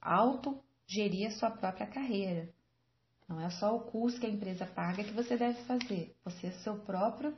[0.00, 2.52] Auto gerir a sua própria carreira.
[3.28, 6.16] Não é só o curso que a empresa paga que você deve fazer.
[6.24, 7.36] Você é seu próprio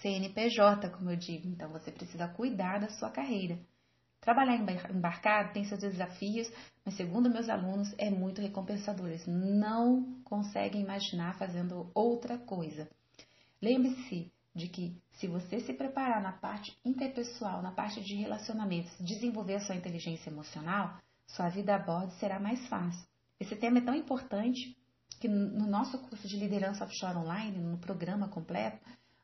[0.00, 1.46] CNPJ, como eu digo.
[1.48, 3.58] Então você precisa cuidar da sua carreira.
[4.20, 4.56] Trabalhar
[4.90, 6.50] embarcado tem seus desafios,
[6.84, 9.06] mas segundo meus alunos é muito recompensador.
[9.06, 12.88] Eles não conseguem imaginar fazendo outra coisa.
[13.60, 19.56] Lembre-se de que se você se preparar na parte interpessoal, na parte de relacionamentos, desenvolver
[19.56, 23.06] a sua inteligência emocional, sua vida a bordo será mais fácil.
[23.38, 24.74] Esse tema é tão importante
[25.16, 28.78] que no nosso curso de liderança offshore online, no programa completo,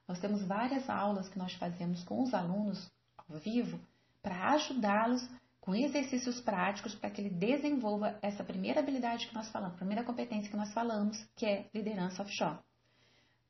[0.07, 3.81] nós temos várias aulas que nós fazemos com os alunos ao vivo
[4.23, 5.27] para ajudá-los
[5.61, 10.51] com exercícios práticos para que ele desenvolva essa primeira habilidade que nós falamos, primeira competência
[10.51, 12.59] que nós falamos, que é liderança offshore.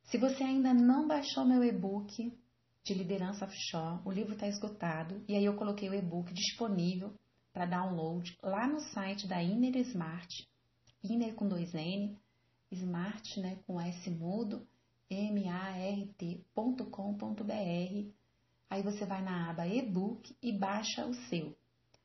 [0.05, 2.37] Se você ainda não baixou meu e-book
[2.85, 7.15] de liderança offshore, o livro está esgotado e aí eu coloquei o e-book disponível
[7.53, 10.29] para download lá no site da Inner Smart,
[11.03, 12.19] Inner com dois N,
[12.75, 14.67] Smart né, com S mudo,
[15.11, 16.53] mart.com.br
[18.71, 21.55] Aí você vai na aba e-book e baixa o seu,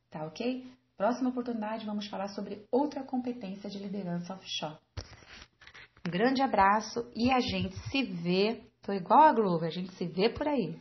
[0.10, 0.70] tá ok?
[0.98, 4.78] Próxima oportunidade vamos falar sobre outra competência de liderança offshore.
[6.06, 10.06] Um grande abraço e a gente se vê, tô igual a Globo, a gente se
[10.06, 10.78] vê por aí.